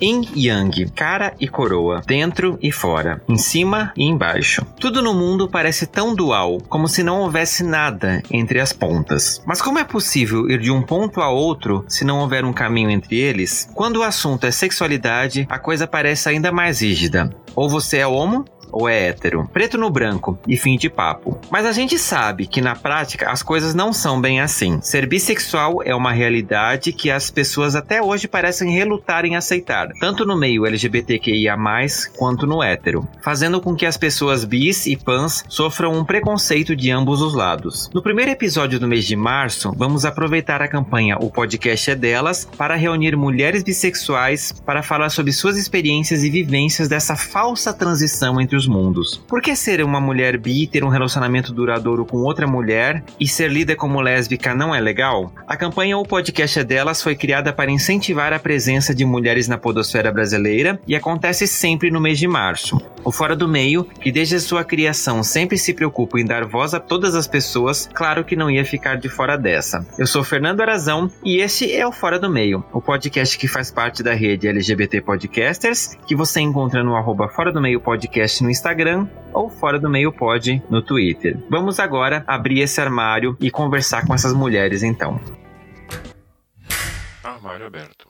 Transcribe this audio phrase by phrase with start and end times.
[0.00, 4.64] Yin Yang, cara e coroa, dentro e fora, em cima e embaixo.
[4.78, 9.42] Tudo no mundo parece tão dual, como se não houvesse nada entre as pontas.
[9.44, 12.90] Mas como é possível ir de um ponto a outro se não houver um caminho
[12.90, 13.68] entre eles?
[13.74, 17.30] Quando o assunto é sexualidade, a coisa parece ainda mais rígida.
[17.54, 19.48] Ou você é homo, ou é hétero.
[19.52, 21.38] Preto no branco e fim de papo.
[21.50, 24.80] Mas a gente sabe que na prática as coisas não são bem assim.
[24.82, 30.24] Ser bissexual é uma realidade que as pessoas até hoje parecem relutar em aceitar, tanto
[30.24, 31.56] no meio LGBTQIA+,
[32.16, 36.90] quanto no hétero, fazendo com que as pessoas bis e pans sofram um preconceito de
[36.90, 37.90] ambos os lados.
[37.92, 42.48] No primeiro episódio do mês de março, vamos aproveitar a campanha O Podcast é Delas
[42.56, 48.56] para reunir mulheres bissexuais para falar sobre suas experiências e vivências dessa falsa transição entre
[48.56, 49.16] os mundos.
[49.28, 53.50] Por que ser uma mulher bi, ter um relacionamento duradouro com outra mulher e ser
[53.50, 55.32] lida como lésbica não é legal?
[55.46, 59.58] A campanha O Podcast é Delas foi criada para incentivar a presença de mulheres na
[59.58, 62.80] podosfera brasileira e acontece sempre no mês de março.
[63.02, 66.74] O Fora do Meio, que desde a sua criação sempre se preocupa em dar voz
[66.74, 69.86] a todas as pessoas, claro que não ia ficar de fora dessa.
[69.98, 73.70] Eu sou Fernando Arazão e este é o Fora do Meio, o podcast que faz
[73.70, 78.49] parte da rede LGBT Podcasters, que você encontra no arroba Fora do Meio Podcast no
[78.50, 81.38] Instagram ou Fora do Meio Pod no Twitter.
[81.48, 85.20] Vamos agora abrir esse armário e conversar com essas mulheres então.
[87.22, 88.09] Armário aberto.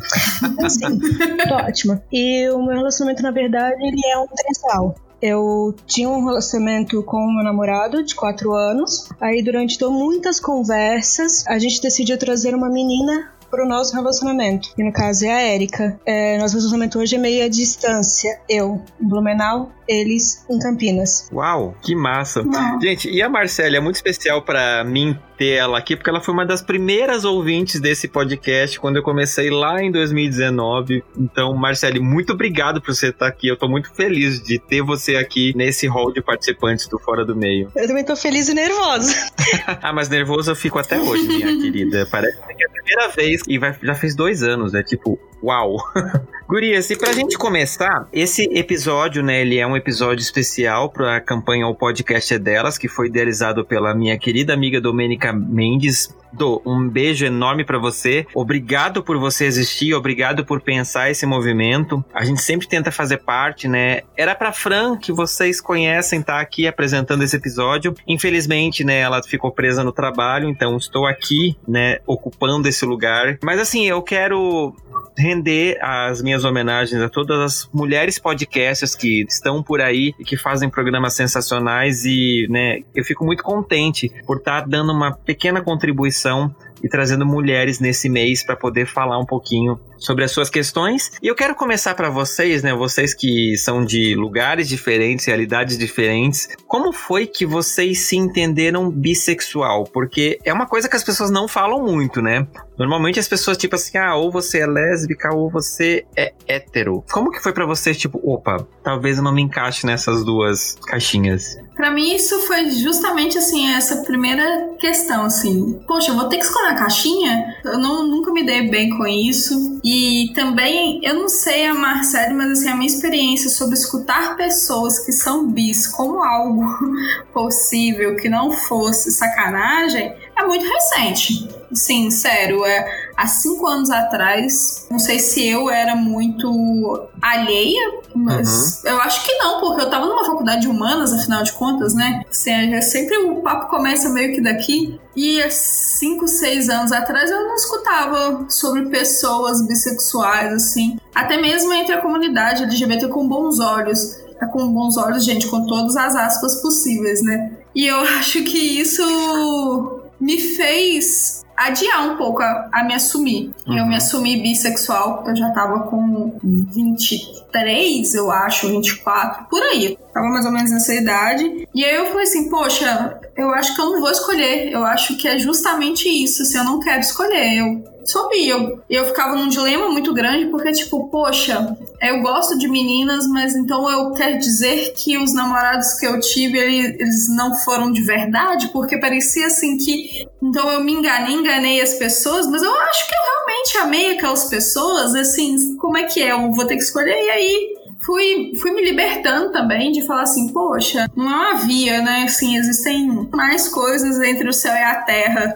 [0.64, 1.00] Assim,
[1.48, 2.04] tô ótima.
[2.12, 4.96] E o meu relacionamento, na verdade, ele é um trisal.
[5.26, 9.08] Eu tinha um relacionamento com o meu namorado de quatro anos.
[9.22, 14.70] Aí, durante to- muitas conversas, a gente decidiu trazer uma menina pro nosso relacionamento.
[14.78, 15.98] E no caso é a Érica.
[16.06, 18.38] É, nosso relacionamento hoje é meio à distância.
[18.50, 21.30] Eu em Blumenau, eles em Campinas.
[21.32, 22.42] Uau, que massa.
[22.44, 22.82] Não.
[22.82, 26.34] Gente, e a Marcela é muito especial pra mim ter ela aqui, porque ela foi
[26.34, 31.04] uma das primeiras ouvintes desse podcast quando eu comecei lá em 2019.
[31.18, 33.48] Então, Marcele, muito obrigado por você estar aqui.
[33.48, 37.36] Eu tô muito feliz de ter você aqui nesse hall de participantes do Fora do
[37.36, 37.72] Meio.
[37.76, 39.14] Eu também tô feliz e nervosa.
[39.82, 42.08] ah, mas nervoso eu fico até hoje, minha querida.
[42.10, 45.78] Parece que é a primeira vez e vai- já fez dois anos, é tipo Uau!
[46.48, 51.68] Gurias, e pra gente começar, esse episódio, né, ele é um episódio especial pra campanha
[51.68, 56.16] O Podcast é Delas, que foi idealizado pela minha querida amiga Domênica Mendes.
[56.32, 58.26] Do, um beijo enorme para você.
[58.34, 62.04] Obrigado por você existir, obrigado por pensar esse movimento.
[62.12, 64.02] A gente sempre tenta fazer parte, né?
[64.18, 67.94] Era pra Fran, que vocês conhecem, tá aqui apresentando esse episódio.
[68.08, 73.38] Infelizmente, né, ela ficou presa no trabalho, então estou aqui, né, ocupando esse lugar.
[73.44, 74.76] Mas assim, eu quero
[75.18, 80.38] render as minhas homenagens a todas as mulheres podcasters que estão por aí e que
[80.38, 85.62] fazem programas sensacionais e, né, eu fico muito contente por estar tá dando uma pequena
[85.62, 86.54] contribuição
[86.84, 91.12] e trazendo mulheres nesse mês para poder falar um pouquinho sobre as suas questões.
[91.22, 96.50] E eu quero começar para vocês, né, vocês que são de lugares diferentes, realidades diferentes,
[96.68, 99.86] como foi que vocês se entenderam bissexual?
[99.86, 102.46] Porque é uma coisa que as pessoas não falam muito, né?
[102.78, 107.04] Normalmente as pessoas tipo assim, ah, ou você é lésbica ou você é hétero.
[107.12, 111.58] Como que foi para vocês tipo, opa, talvez eu não me encaixe nessas duas caixinhas?
[111.76, 115.80] Para mim isso foi justamente assim essa primeira questão assim.
[115.88, 117.56] Poxa, eu vou ter que escolher a caixinha?
[117.64, 119.80] Eu não, nunca me dei bem com isso.
[119.84, 125.00] E também eu não sei a Marcele, mas assim a minha experiência sobre escutar pessoas
[125.00, 126.64] que são bis como algo
[127.34, 131.48] possível que não fosse sacanagem é muito recente.
[131.74, 138.82] Sim, sério, é há cinco anos atrás, não sei se eu era muito alheia, mas
[138.84, 138.92] uhum.
[138.92, 142.24] eu acho que não, porque eu tava numa faculdade de humanas, afinal de contas, né?
[142.30, 145.00] Assim, é sempre o papo começa meio que daqui.
[145.16, 150.98] E há cinco, seis anos atrás eu não escutava sobre pessoas bissexuais, assim.
[151.14, 154.22] Até mesmo entre a comunidade LGBT com bons olhos.
[154.42, 157.52] É com bons olhos, gente, com todas as aspas possíveis, né?
[157.76, 163.52] E eu acho que isso me fez adiar um pouco a, a me assumir.
[163.68, 163.78] Uhum.
[163.78, 169.98] Eu me assumi bissexual, eu já tava com 23, eu acho, 24, por aí.
[170.14, 171.68] Tava mais ou menos nessa idade.
[171.74, 174.72] E aí eu falei assim, poxa, eu acho que eu não vou escolher.
[174.72, 177.58] Eu acho que é justamente isso, se assim, eu não quero escolher.
[177.58, 178.48] Eu soube.
[178.48, 183.56] Eu, eu ficava num dilema muito grande, porque, tipo, poxa, eu gosto de meninas, mas
[183.56, 188.70] então eu quero dizer que os namorados que eu tive, eles não foram de verdade,
[188.70, 190.28] porque parecia assim que.
[190.42, 194.46] Então eu me enganei, enganei as pessoas, mas eu acho que eu realmente amei aquelas
[194.46, 196.32] pessoas, assim, como é que é?
[196.32, 197.74] Eu vou ter que escolher, e aí
[198.04, 202.24] fui, fui me libertando também de falar assim, poxa, não é uma via, né?
[202.24, 205.56] Assim, existem mais coisas entre o céu e a terra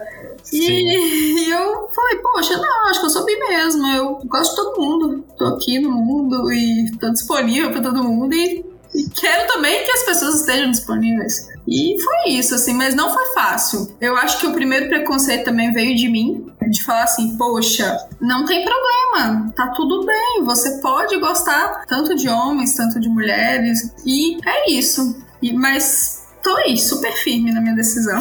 [0.52, 3.86] e, e, eu falei, poxa, não, acho que eu sou bem mesmo.
[3.88, 5.24] Eu gosto de todo mundo.
[5.36, 8.34] Tô aqui no mundo e tô disponível para todo mundo.
[8.34, 8.64] E,
[8.94, 11.48] e, quero também que as pessoas estejam disponíveis.
[11.66, 13.94] E foi isso, assim, mas não foi fácil.
[14.00, 18.46] Eu acho que o primeiro preconceito também veio de mim, de falar assim, poxa, não
[18.46, 24.38] tem problema, tá tudo bem, você pode gostar tanto de homens, tanto de mulheres, e
[24.48, 25.14] é isso.
[25.42, 26.17] E, mas
[26.48, 28.18] tô aí, super firme na minha decisão.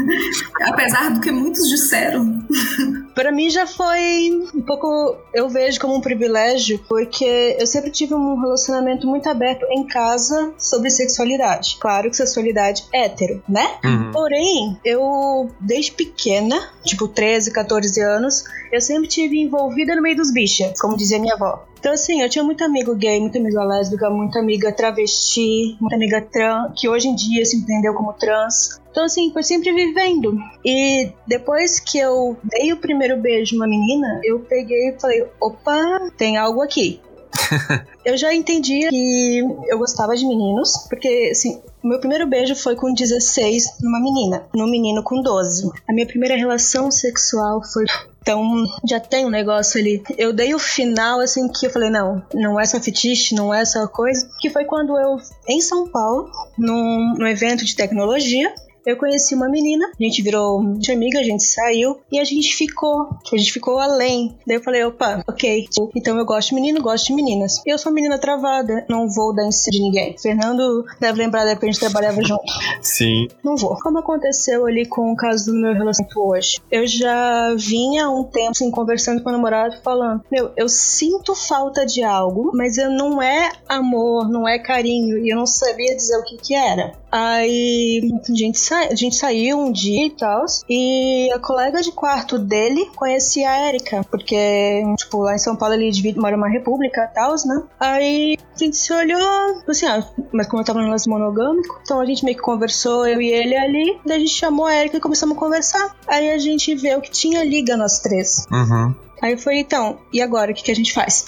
[0.64, 2.42] Apesar do que muitos disseram.
[3.18, 5.16] Para mim já foi um pouco.
[5.34, 10.54] Eu vejo como um privilégio, porque eu sempre tive um relacionamento muito aberto em casa
[10.56, 11.78] sobre sexualidade.
[11.80, 13.66] Claro que sexualidade é hétero, né?
[13.84, 14.12] Uhum.
[14.12, 20.32] Porém, eu, desde pequena, tipo 13, 14 anos, eu sempre tive envolvida no meio dos
[20.32, 21.66] bichos, como dizia minha avó.
[21.78, 26.20] Então, assim, eu tinha muito amigo gay, muita amiga lésbica, muita amiga travesti, muita amiga
[26.20, 28.80] trans, que hoje em dia se entendeu como trans.
[28.98, 30.36] Então, assim, foi sempre vivendo.
[30.64, 36.10] E depois que eu dei o primeiro beijo uma menina, eu peguei e falei: opa,
[36.16, 37.00] tem algo aqui.
[38.04, 39.38] eu já entendia que
[39.68, 44.68] eu gostava de meninos, porque, assim, meu primeiro beijo foi com 16 numa menina, num
[44.68, 45.70] menino com 12.
[45.88, 47.84] A minha primeira relação sexual foi
[48.20, 50.02] então já tem um negócio ali.
[50.18, 53.60] Eu dei o final assim que eu falei, não, não é essa fetiche, não é
[53.60, 54.28] essa coisa.
[54.40, 55.16] Que foi quando eu,
[55.48, 58.52] em São Paulo, num, num evento de tecnologia,
[58.88, 63.10] eu conheci uma menina, a gente virou amiga, a gente saiu e a gente ficou.
[63.30, 64.34] A gente ficou além.
[64.46, 65.68] Daí eu falei, opa, ok.
[65.94, 67.60] Então eu gosto de menino, gosto de meninas.
[67.66, 70.16] Eu sou menina travada, não vou dar em cima de ninguém.
[70.16, 72.42] Fernando deve lembrar da época que a gente trabalhava junto.
[72.80, 73.28] Sim.
[73.44, 73.76] Não vou.
[73.78, 76.58] Como aconteceu ali com o caso do meu relacionamento hoje?
[76.70, 81.34] Eu já vinha há um tempo assim, conversando com o namorado, falando: Meu, eu sinto
[81.34, 85.94] falta de algo, mas eu não é amor, não é carinho, e eu não sabia
[85.94, 86.94] dizer o que que era.
[87.10, 91.92] Aí a gente, sa a gente saiu um dia e tal, e a colega de
[91.92, 96.48] quarto dele conhecia a Erika, porque, tipo, lá em São Paulo ele divide, mora numa
[96.48, 97.62] república e tal, né?
[97.80, 102.00] Aí a gente se olhou, assim, ah, mas como eu tava no lance monogâmico, então
[102.00, 104.98] a gente meio que conversou, eu e ele ali, daí a gente chamou a Erika
[104.98, 105.96] e começamos a conversar.
[106.06, 108.46] Aí a gente vê o que tinha liga nós três.
[108.50, 109.07] Uhum.
[109.20, 110.52] Aí eu falei, então, e agora?
[110.52, 111.24] O que, que a gente faz?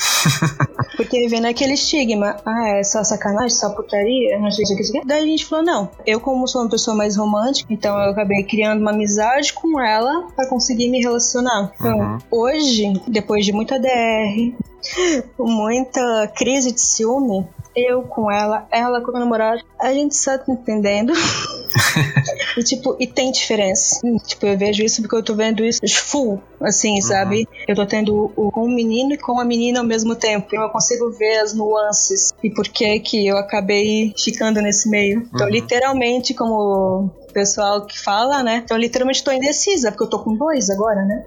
[0.97, 5.07] Porque vem naquele estigma, ah, é só sacanagem, só putaria, não sei o que.
[5.07, 8.43] Daí a gente falou, não, eu como sou uma pessoa mais romântica, então eu acabei
[8.45, 11.73] criando uma amizade com ela para conseguir me relacionar.
[11.79, 12.19] Então, uhum.
[12.31, 14.53] hoje, depois de muita DR,
[15.39, 20.53] muita crise de ciúme, eu com ela, ela com o namorado, a gente só tá
[20.53, 21.13] entendendo.
[22.57, 24.01] e tipo, e tem diferença.
[24.27, 27.03] Tipo, eu vejo isso porque eu tô vendo isso full, assim, uhum.
[27.03, 27.49] sabe?
[27.67, 30.55] Eu tô tendo o, com o menino e com a menina ao mesmo tempo.
[30.55, 35.29] Eu consigo ver as nuances e por que que eu acabei ficando nesse meio.
[35.33, 35.53] Então, uhum.
[35.53, 38.63] literalmente, como pessoal que fala, né?
[38.65, 41.25] Então, literalmente, tô indecisa, porque eu tô com dois agora, né?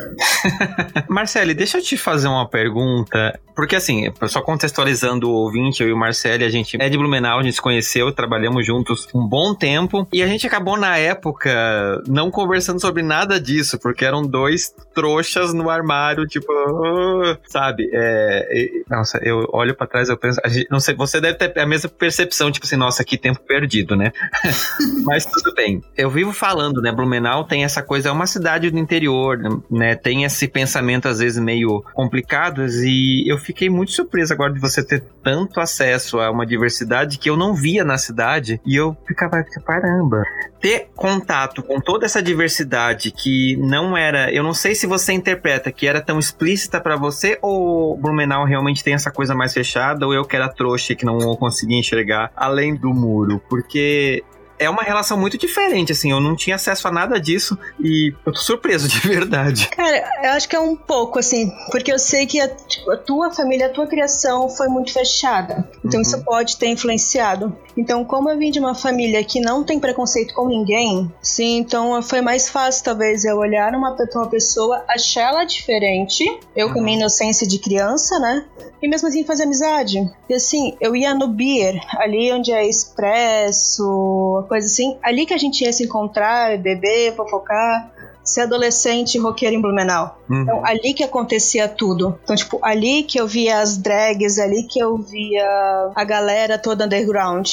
[1.08, 3.38] Marcele, deixa eu te fazer uma pergunta.
[3.54, 7.38] Porque, assim, só contextualizando o ouvinte, eu e o Marcele, a gente é de Blumenau,
[7.38, 10.06] a gente se conheceu, trabalhamos juntos um bom tempo.
[10.12, 15.52] E a gente acabou, na época, não conversando sobre nada disso, porque eram dois trouxas
[15.52, 17.88] no armário, tipo, uh, sabe?
[17.92, 21.66] É, nossa, eu olho para trás, eu penso, gente, não sei, você deve ter a
[21.66, 24.12] mesma percepção, tipo assim, nossa, que tempo perdido, né?
[25.04, 25.82] Mas tudo bem.
[25.96, 26.92] Eu vivo falando, né?
[26.92, 29.38] Blumenau tem essa coisa, é uma cidade do interior,
[29.70, 29.94] né?
[29.94, 34.84] Tem esse pensamento às vezes meio complicados e eu fiquei muito surpreso agora de você
[34.84, 40.22] ter tanto acesso a uma diversidade que eu não na cidade e eu ficava, caramba.
[40.60, 45.72] Ter contato com toda essa diversidade que não era, eu não sei se você interpreta
[45.72, 50.14] que era tão explícita para você ou Blumenau realmente tem essa coisa mais fechada ou
[50.14, 54.22] eu que era trouxa que não conseguia enxergar além do muro, porque
[54.58, 56.10] é uma relação muito diferente, assim.
[56.10, 59.68] Eu não tinha acesso a nada disso e eu tô surpreso de verdade.
[59.68, 62.96] Cara, eu acho que é um pouco, assim, porque eu sei que a, tipo, a
[62.96, 65.68] tua família, a tua criação foi muito fechada.
[65.84, 66.02] Então uhum.
[66.02, 67.56] isso pode ter influenciado.
[67.76, 72.00] Então, como eu vim de uma família que não tem preconceito com ninguém, sim, então
[72.02, 76.82] foi mais fácil, talvez, eu olhar uma, uma pessoa, achar ela diferente, eu com a
[76.82, 77.00] minha uhum.
[77.02, 78.44] inocência de criança, né?
[78.80, 79.98] E mesmo assim fazer amizade.
[80.28, 85.38] E assim, eu ia no beer, ali onde é expresso, coisa assim, ali que a
[85.38, 87.93] gente ia se encontrar, beber, fofocar
[88.24, 90.18] ser adolescente roqueiro em Blumenau.
[90.28, 90.42] Uhum.
[90.42, 92.18] Então, ali que acontecia tudo.
[92.24, 95.46] Então, tipo, ali que eu via as drags, ali que eu via
[95.94, 97.48] a galera toda underground.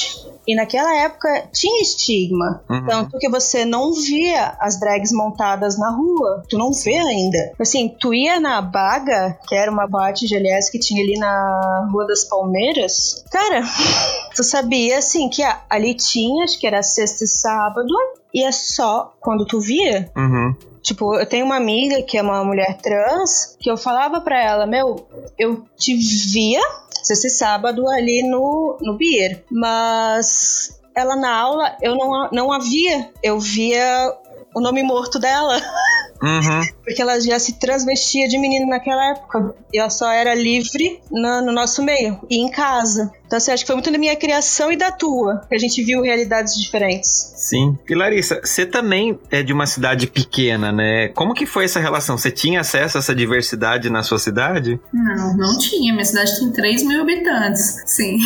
[0.46, 2.62] E naquela época tinha estigma.
[2.68, 2.86] Uhum.
[2.86, 6.42] Tanto que você não via as drags montadas na rua.
[6.48, 7.52] Tu não vê ainda.
[7.60, 12.06] Assim, tu ia na Baga, que era uma boate GLS que tinha ali na Rua
[12.06, 13.24] das Palmeiras.
[13.30, 13.62] Cara,
[14.34, 17.92] tu sabia, assim, que ali tinha, acho que era sexta e sábado.
[18.34, 20.10] E é só quando tu via.
[20.16, 20.54] Uhum.
[20.82, 24.66] Tipo, eu tenho uma amiga que é uma mulher trans, que eu falava pra ela,
[24.66, 25.06] meu,
[25.38, 26.60] eu te via
[27.10, 33.38] esse sábado ali no, no Beer, mas ela na aula eu não, não havia, eu
[33.38, 34.12] via
[34.54, 35.60] o nome morto dela.
[36.22, 36.62] Uhum.
[36.84, 39.56] Porque ela já se transvestia de menino naquela época.
[39.72, 43.12] E ela só era livre no, no nosso meio e em casa.
[43.32, 45.82] Então, assim, acho que foi muito da minha criação e da tua, que a gente
[45.82, 47.32] viu realidades diferentes.
[47.34, 47.78] Sim.
[47.88, 51.08] E Larissa, você também é de uma cidade pequena, né?
[51.08, 52.18] Como que foi essa relação?
[52.18, 54.78] Você tinha acesso a essa diversidade na sua cidade?
[54.92, 55.94] Não, não tinha.
[55.94, 57.82] Minha cidade tem 3 mil habitantes.
[57.86, 58.18] Sim.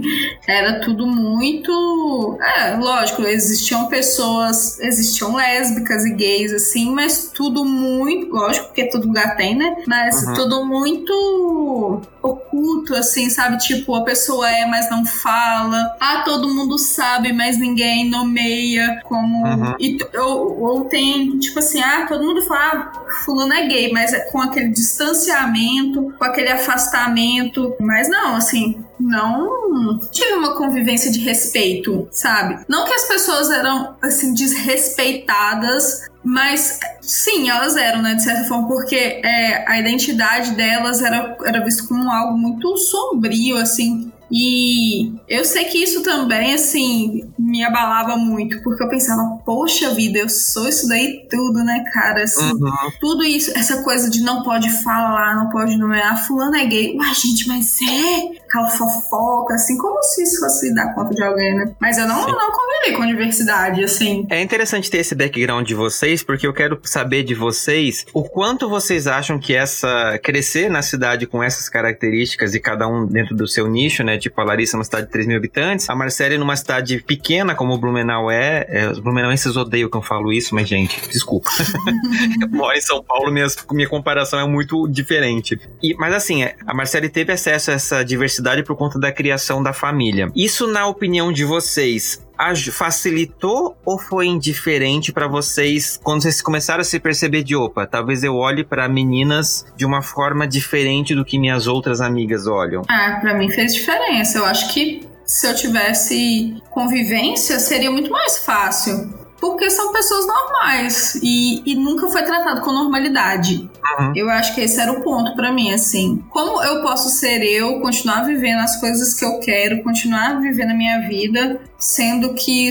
[0.48, 2.38] Era tudo muito.
[2.40, 8.34] É, lógico, existiam pessoas, existiam lésbicas e gays, assim, mas tudo muito.
[8.34, 9.76] Lógico, porque todo lugar tem, né?
[9.86, 10.32] Mas uhum.
[10.32, 13.58] tudo muito oculto, assim, sabe?
[13.58, 15.96] Tipo, a pessoa é, mas não fala.
[16.00, 19.46] Ah, todo mundo sabe, mas ninguém nomeia como.
[19.46, 19.74] Uhum.
[19.78, 24.12] E, ou, ou tem, tipo assim, ah, todo mundo fala, ah, fulano é gay, mas
[24.12, 27.74] é com aquele distanciamento, com aquele afastamento.
[27.80, 32.64] Mas não, assim, não tive uma convivência de respeito, sabe?
[32.68, 38.66] Não que as pessoas eram, assim, desrespeitadas, mas sim, elas eram, né, de certa forma,
[38.66, 44.10] porque é, a identidade delas era, era visto como algo muito sombrio, assim.
[44.30, 50.18] E eu sei que isso também, assim, me abalava muito, porque eu pensava, poxa vida,
[50.18, 52.24] eu sou isso daí tudo, né, cara?
[52.24, 52.72] Assim, uhum.
[53.00, 56.96] Tudo isso, essa coisa de não pode falar, não pode nomear, fulano é gay.
[56.96, 58.45] Uai, gente, mas é?
[58.56, 61.74] Aquela fofoca, assim, como se isso fosse dar conta de alguém, né?
[61.78, 64.26] Mas eu não, não convivi com diversidade, assim.
[64.30, 68.66] É interessante ter esse background de vocês, porque eu quero saber de vocês o quanto
[68.66, 73.46] vocês acham que essa crescer na cidade com essas características e cada um dentro do
[73.46, 74.16] seu nicho, né?
[74.16, 77.54] Tipo, a Larissa é uma cidade de 3 mil habitantes, a Marcele numa cidade pequena
[77.54, 78.64] como o Blumenau é.
[78.68, 81.50] é os blumenauenses odeiam que eu falo isso, mas, gente, desculpa.
[82.40, 85.60] eu moro em São Paulo, minha, minha comparação é muito diferente.
[85.82, 89.72] E, mas assim, a Marcele teve acesso a essa diversidade por conta da criação da
[89.72, 90.30] família.
[90.34, 92.24] Isso, na opinião de vocês,
[92.72, 98.22] facilitou ou foi indiferente para vocês quando vocês começaram a se perceber de opa, talvez
[98.22, 102.82] eu olhe para meninas de uma forma diferente do que minhas outras amigas olham?
[102.88, 104.38] Ah, para mim fez diferença.
[104.38, 111.14] Eu acho que se eu tivesse convivência, seria muito mais fácil porque são pessoas normais
[111.22, 113.70] e, e nunca foi tratado com normalidade.
[113.98, 114.12] Uhum.
[114.14, 116.22] Eu acho que esse era o ponto para mim, assim.
[116.30, 120.74] Como eu posso ser eu, continuar vivendo as coisas que eu quero, continuar vivendo a
[120.74, 122.68] minha vida, sendo que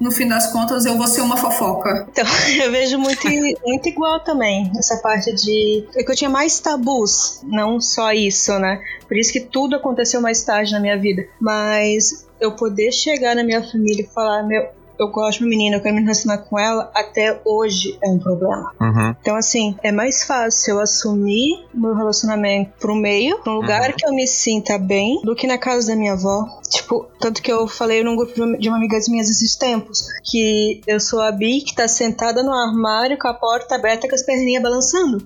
[0.00, 2.06] no fim das contas eu vou ser uma fofoca.
[2.10, 2.24] Então,
[2.62, 3.28] eu vejo muito,
[3.64, 5.86] muito igual também, essa parte de.
[5.94, 8.80] É que eu tinha mais tabus, não só isso, né?
[9.06, 11.26] Por isso que tudo aconteceu mais tarde na minha vida.
[11.40, 14.68] Mas eu poder chegar na minha família e falar: meu,
[14.98, 18.18] eu gosto de uma menina, eu quero me relacionar com ela, até hoje é um
[18.18, 18.72] problema.
[18.80, 19.14] Uhum.
[19.20, 23.96] Então, assim, é mais fácil eu assumir meu relacionamento pro meio, pra um lugar uhum.
[23.96, 26.46] que eu me sinta bem, do que na casa da minha avó.
[26.68, 30.98] Tipo, tanto que eu falei num grupo de uma amiga minhas esses tempos, que eu
[30.98, 34.62] sou a Bi que tá sentada no armário com a porta aberta com as perninhas
[34.62, 35.18] balançando.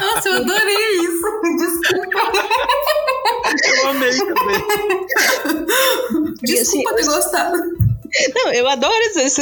[0.00, 1.24] Nossa, eu adorei isso.
[1.58, 2.20] Desculpa.
[3.64, 4.64] Eu amei também.
[6.42, 7.83] Desculpa assim, ter gostado.
[8.34, 8.94] Não, eu adoro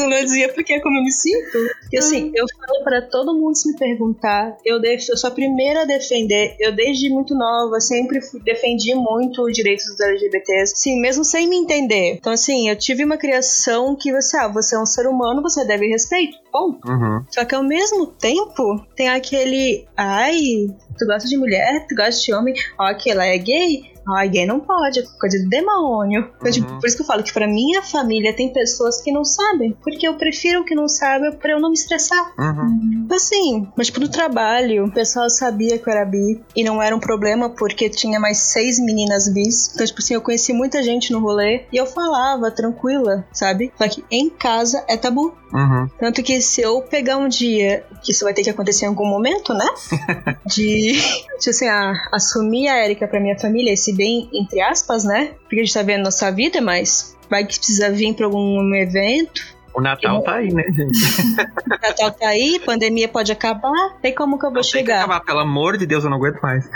[0.09, 1.59] não dizia porque é como eu me sinto.
[1.93, 2.33] E assim, hum.
[2.35, 5.85] eu falo para todo mundo se me perguntar, eu, def, eu sou a primeira a
[5.85, 11.25] defender, eu desde muito nova sempre fui, defendi muito os direitos dos LGBTs, sim, mesmo
[11.25, 12.17] sem me entender.
[12.19, 15.65] Então assim, eu tive uma criação que você, ah, você é um ser humano, você
[15.65, 16.37] deve respeito.
[16.53, 17.25] Bom, uhum.
[17.31, 20.67] só que ao mesmo tempo tem aquele, ai,
[20.99, 24.61] tu gosta de mulher, tu gosta de homem, ó, aquela é gay, Ai, gay não
[24.61, 26.31] pode, é coisa de demônio.
[26.43, 26.51] Uhum.
[26.51, 29.77] Tipo, por isso que eu falo que pra minha família tem pessoas que não sabem.
[29.83, 32.33] Porque eu prefiro que não saibam pra eu não me estressar.
[32.39, 33.07] Uhum.
[33.13, 36.43] Assim, mas tipo, no trabalho, o pessoal sabia que eu era bi.
[36.57, 39.73] E não era um problema porque tinha mais seis meninas bis.
[39.75, 41.65] Então, tipo assim, eu conheci muita gente no rolê.
[41.73, 43.73] E eu falava tranquila, sabe?
[43.77, 45.35] Só que em casa é tabu.
[45.53, 45.89] Uhum.
[45.99, 49.07] Tanto que se eu pegar um dia, que isso vai ter que acontecer em algum
[49.07, 49.67] momento, né?
[50.47, 50.93] de,
[51.39, 55.33] tipo assim, ah, assumir a Erika pra minha família, esse bem, entre aspas, né?
[55.43, 59.43] Porque a gente tá vendo nossa vida, mas vai que precisa vir pra algum evento.
[59.75, 60.23] O Natal eu...
[60.23, 60.99] tá aí, né, gente?
[61.41, 63.97] o Natal tá aí, pandemia pode acabar.
[64.03, 64.99] Tem como que eu vou não, chegar?
[64.99, 66.69] Tem que acabar, pelo amor de Deus, eu não aguento mais.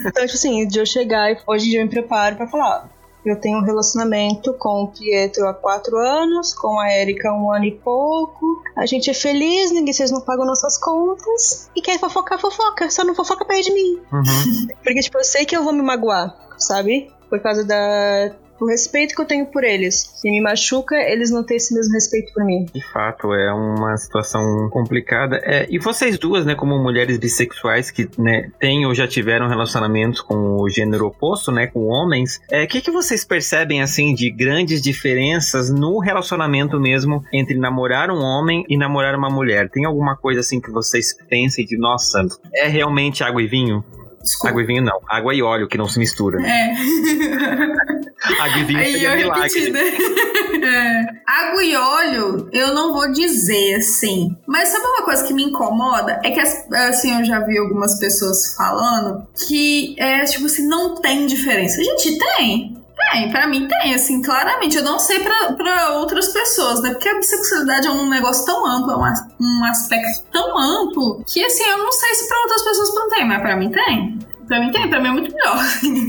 [0.00, 2.88] então, tipo assim, de eu chegar, hoje eu me preparo pra falar,
[3.24, 7.64] eu tenho um relacionamento com o Pietro há quatro anos, com a Erika um ano
[7.64, 8.62] e pouco.
[8.76, 11.70] A gente é feliz, ninguém vocês não pagam nossas contas.
[11.74, 12.90] E quer fofocar, fofoca.
[12.90, 14.00] Só não fofoca perto de mim.
[14.12, 14.66] Uhum.
[14.84, 17.10] Porque, tipo, eu sei que eu vou me magoar, sabe?
[17.30, 20.12] Por causa da o respeito que eu tenho por eles.
[20.14, 22.66] Se me machuca, eles não têm esse mesmo respeito por mim.
[22.72, 25.40] De fato, é uma situação complicada.
[25.44, 30.20] É, e vocês duas, né, como mulheres bissexuais que né, têm ou já tiveram relacionamentos
[30.20, 34.30] com o gênero oposto, né, com homens, o é, que, que vocês percebem, assim, de
[34.30, 39.68] grandes diferenças no relacionamento mesmo entre namorar um homem e namorar uma mulher?
[39.70, 43.84] Tem alguma coisa, assim, que vocês pensem de, nossa, é realmente água e vinho?
[44.24, 44.48] Desculpa.
[44.48, 45.00] Água e vinho não.
[45.06, 46.40] Água e óleo que não se mistura.
[46.42, 46.72] É.
[48.40, 49.72] Água e vinho Aí seria milagre.
[50.64, 51.04] É.
[51.26, 54.34] Água e óleo, eu não vou dizer assim.
[54.46, 56.20] Mas sabe uma coisa que me incomoda?
[56.24, 61.26] É que assim, eu já vi algumas pessoas falando que é tipo assim, não tem
[61.26, 61.82] diferença.
[61.82, 62.83] Gente, tem.
[63.12, 64.76] Tem, pra mim tem, assim, claramente.
[64.76, 66.90] Eu não sei pra, pra outras pessoas, né?
[66.90, 71.44] Porque a bissexualidade é um negócio tão amplo, é um, um aspecto tão amplo, que,
[71.44, 74.18] assim, eu não sei se pra outras pessoas não tem, mas pra mim tem.
[74.46, 75.58] Pra mim tem, pra mim é muito melhor.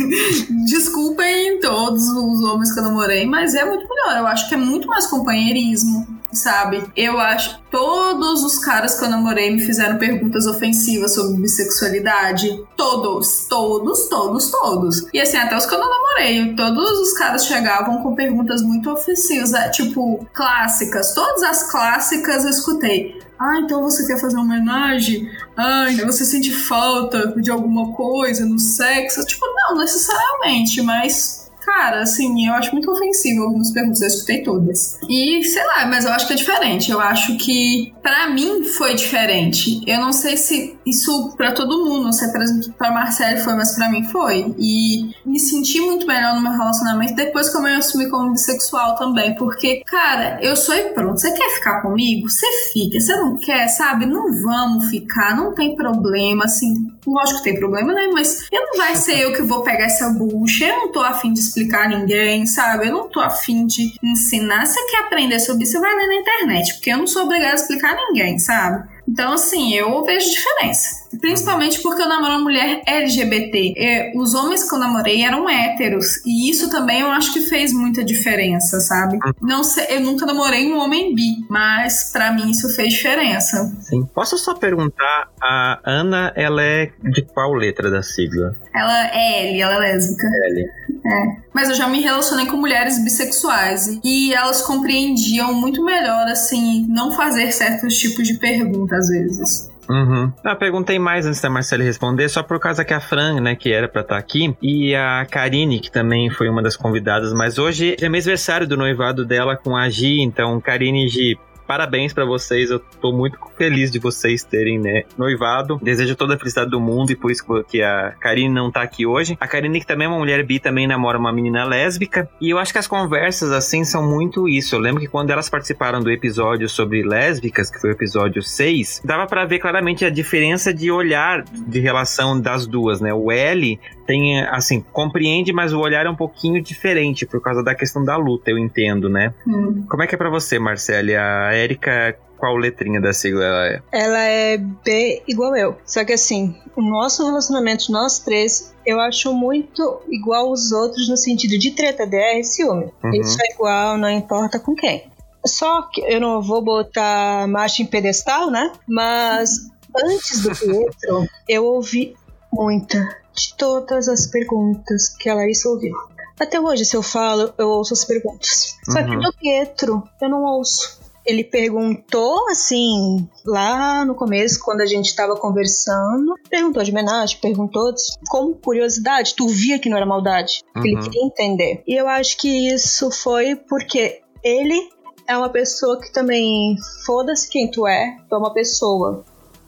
[0.68, 4.18] Desculpem todos os homens que eu namorei, mas é muito melhor.
[4.18, 6.84] Eu acho que é muito mais companheirismo sabe?
[6.96, 12.64] Eu acho todos os caras que eu namorei me fizeram perguntas ofensivas sobre bissexualidade.
[12.76, 15.08] Todos, todos, todos, todos.
[15.14, 18.92] E assim, até os que eu não namorei, todos os caras chegavam com perguntas muito
[18.92, 21.14] ofensivas, é, tipo, clássicas.
[21.14, 23.25] Todas as clássicas eu escutei.
[23.38, 25.30] Ah, então você quer fazer uma homenagem?
[25.58, 29.26] Ah, então você sente falta de alguma coisa no sexo?
[29.26, 35.00] Tipo, não necessariamente, mas Cara, assim, eu acho muito ofensivo algumas perguntas, eu escutei todas.
[35.10, 36.92] E, sei lá, mas eu acho que é diferente.
[36.92, 39.82] Eu acho que, para mim, foi diferente.
[39.88, 43.76] Eu não sei se isso para todo mundo, não sei, exemplo, pra Marcele foi, mas
[43.76, 44.54] para mim foi.
[44.60, 48.96] E me senti muito melhor no meu relacionamento depois que eu me assumi como bissexual
[48.96, 49.36] também.
[49.36, 51.20] Porque, cara, eu sou e pronto.
[51.20, 52.30] Você quer ficar comigo?
[52.30, 53.00] Você fica.
[53.00, 54.06] Você não quer, sabe?
[54.06, 56.88] Não vamos ficar, não tem problema, assim.
[57.08, 58.08] Lógico que tem problema, né?
[58.14, 60.66] Mas eu não vai ser eu que vou pegar essa bucha.
[60.66, 62.88] Eu não tô afim de explicar a ninguém, sabe?
[62.88, 64.66] Eu não tô afim de ensinar.
[64.66, 67.56] Você quer aprender sobre isso, vai ler na internet, porque eu não sou obrigada a
[67.56, 68.88] explicar a ninguém, sabe?
[69.08, 71.05] Então, assim, eu vejo diferença.
[71.20, 73.74] Principalmente porque eu namoro uma mulher LGBT.
[73.78, 76.26] É, os homens que eu namorei eram héteros.
[76.26, 79.18] E isso também eu acho que fez muita diferença, sabe?
[79.42, 83.74] Não sei, eu nunca namorei um homem bi, mas para mim isso fez diferença.
[83.82, 84.08] Sim.
[84.14, 88.56] Posso só perguntar, a Ana, ela é de qual letra da sigla?
[88.74, 90.28] Ela é L, ela é lésbica.
[90.28, 90.62] L.
[90.62, 91.46] É.
[91.54, 97.12] Mas eu já me relacionei com mulheres bissexuais e elas compreendiam muito melhor, assim, não
[97.12, 99.75] fazer certos tipos de perguntas às vezes.
[99.90, 100.32] Uhum.
[100.44, 103.72] Eu perguntei mais antes da Marcela responder, só por causa que a Fran, né, que
[103.72, 107.58] era pra estar tá aqui, e a Karine, que também foi uma das convidadas, mas
[107.58, 112.26] hoje é aniversário do noivado dela com a Gi, então Karine e Gi, parabéns para
[112.26, 112.70] vocês.
[112.70, 115.80] Eu tô muito feliz de vocês terem, né, noivado.
[115.82, 119.06] Desejo toda a felicidade do mundo e por isso que a Karine não tá aqui
[119.06, 119.38] hoje.
[119.40, 122.30] A Karine, que também é uma mulher bi, também namora uma menina lésbica.
[122.40, 124.76] E eu acho que as conversas, assim, são muito isso.
[124.76, 129.02] Eu lembro que quando elas participaram do episódio sobre lésbicas, que foi o episódio 6,
[129.04, 133.14] dava para ver claramente a diferença de olhar de relação das duas, né?
[133.14, 137.74] O L tem, assim, compreende, mas o olhar é um pouquinho diferente por causa da
[137.74, 139.34] questão da luta, eu entendo, né?
[139.48, 139.84] Hum.
[139.90, 141.16] Como é que é para você, Marcele?
[141.16, 143.82] A Érica qual letrinha da sigla ela é?
[143.92, 145.78] Ela é B igual eu.
[145.86, 151.18] Só que assim, o nosso relacionamento, nós três, eu acho muito igual aos outros no
[151.18, 152.92] sentido de treta, DR e ciúme.
[153.04, 153.14] Uhum.
[153.14, 155.10] Isso é igual, não importa com quem.
[155.46, 158.72] Só que eu não vou botar macho em pedestal, né?
[158.88, 159.70] Mas
[160.04, 162.16] antes do Pietro, eu ouvi
[162.52, 162.98] muita
[163.34, 165.96] de todas as perguntas que a Larissa ouviu.
[166.40, 168.76] Até hoje, se eu falo, eu ouço as perguntas.
[168.84, 174.86] Só que do Pietro, eu não ouço ele perguntou assim, lá no começo, quando a
[174.86, 177.94] gente estava conversando, perguntou de homenagem, perguntou
[178.30, 180.62] como curiosidade, tu via que não era maldade.
[180.76, 180.86] Uhum.
[180.86, 181.84] Ele queria entender.
[181.88, 184.90] E eu acho que isso foi porque ele
[185.28, 189.24] é uma pessoa que também, foda-se quem tu é, tu é uma pessoa.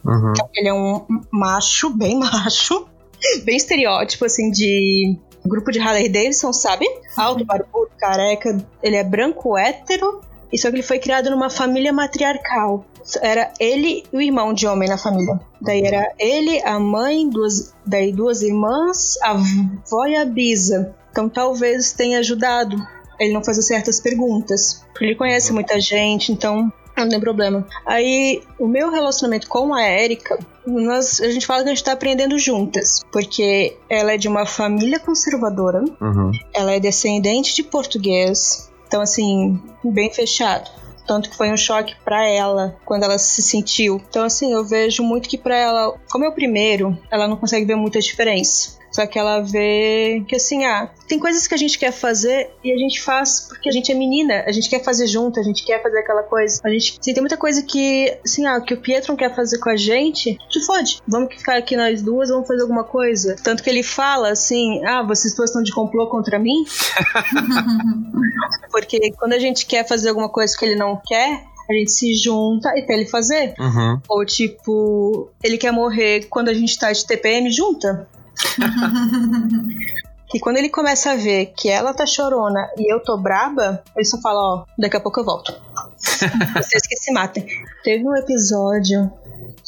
[0.06, 0.34] Uhum.
[0.56, 2.88] Ele é um macho, bem macho,
[3.44, 6.86] bem estereótipo, assim, de grupo de Harley Davidson, sabe?
[7.16, 8.58] Alto, barbudo, careca.
[8.84, 12.86] Ele é branco, hétero, e só que ele foi criado numa família matriarcal.
[13.22, 15.40] Era ele e o irmão de homem na família.
[15.62, 20.94] Daí era ele, a mãe, duas, daí duas irmãs, a avó e a bisa.
[21.12, 22.78] Então talvez tenha ajudado
[23.20, 24.84] ele não fazer certas perguntas.
[25.00, 27.66] Ele conhece muita gente, então não tem problema.
[27.86, 31.92] Aí, o meu relacionamento com a Erika, nós, a gente fala que a gente tá
[31.94, 33.04] aprendendo juntas.
[33.12, 36.32] Porque ela é de uma família conservadora, uhum.
[36.54, 40.70] ela é descendente de português, então, assim, bem fechado.
[41.06, 44.02] Tanto que foi um choque para ela quando ela se sentiu.
[44.10, 47.66] Então, assim, eu vejo muito que para ela, como é o primeiro, ela não consegue
[47.66, 48.77] ver muita diferença.
[48.98, 52.74] Só que ela vê que assim, ah, tem coisas que a gente quer fazer e
[52.74, 55.64] a gente faz porque a gente é menina, a gente quer fazer junto, a gente
[55.64, 56.60] quer fazer aquela coisa.
[56.66, 59.60] A gente, assim, tem muita coisa que, assim, ah, que o Pietro não quer fazer
[59.60, 61.00] com a gente, te fode.
[61.08, 63.36] Vamos ficar aqui nós duas, vamos fazer alguma coisa.
[63.44, 66.66] Tanto que ele fala assim, ah, vocês duas estão de complô contra mim?
[68.74, 72.16] porque quando a gente quer fazer alguma coisa que ele não quer, a gente se
[72.16, 73.54] junta e pra ele fazer.
[73.60, 74.02] Uhum.
[74.10, 78.08] Ou tipo, ele quer morrer quando a gente tá de TPM junta.
[80.30, 84.06] que quando ele começa a ver que ela tá chorona e eu tô braba, ele
[84.06, 85.54] só fala, ó, daqui a pouco eu volto.
[86.56, 87.46] Vocês que se matem.
[87.84, 89.12] Teve um episódio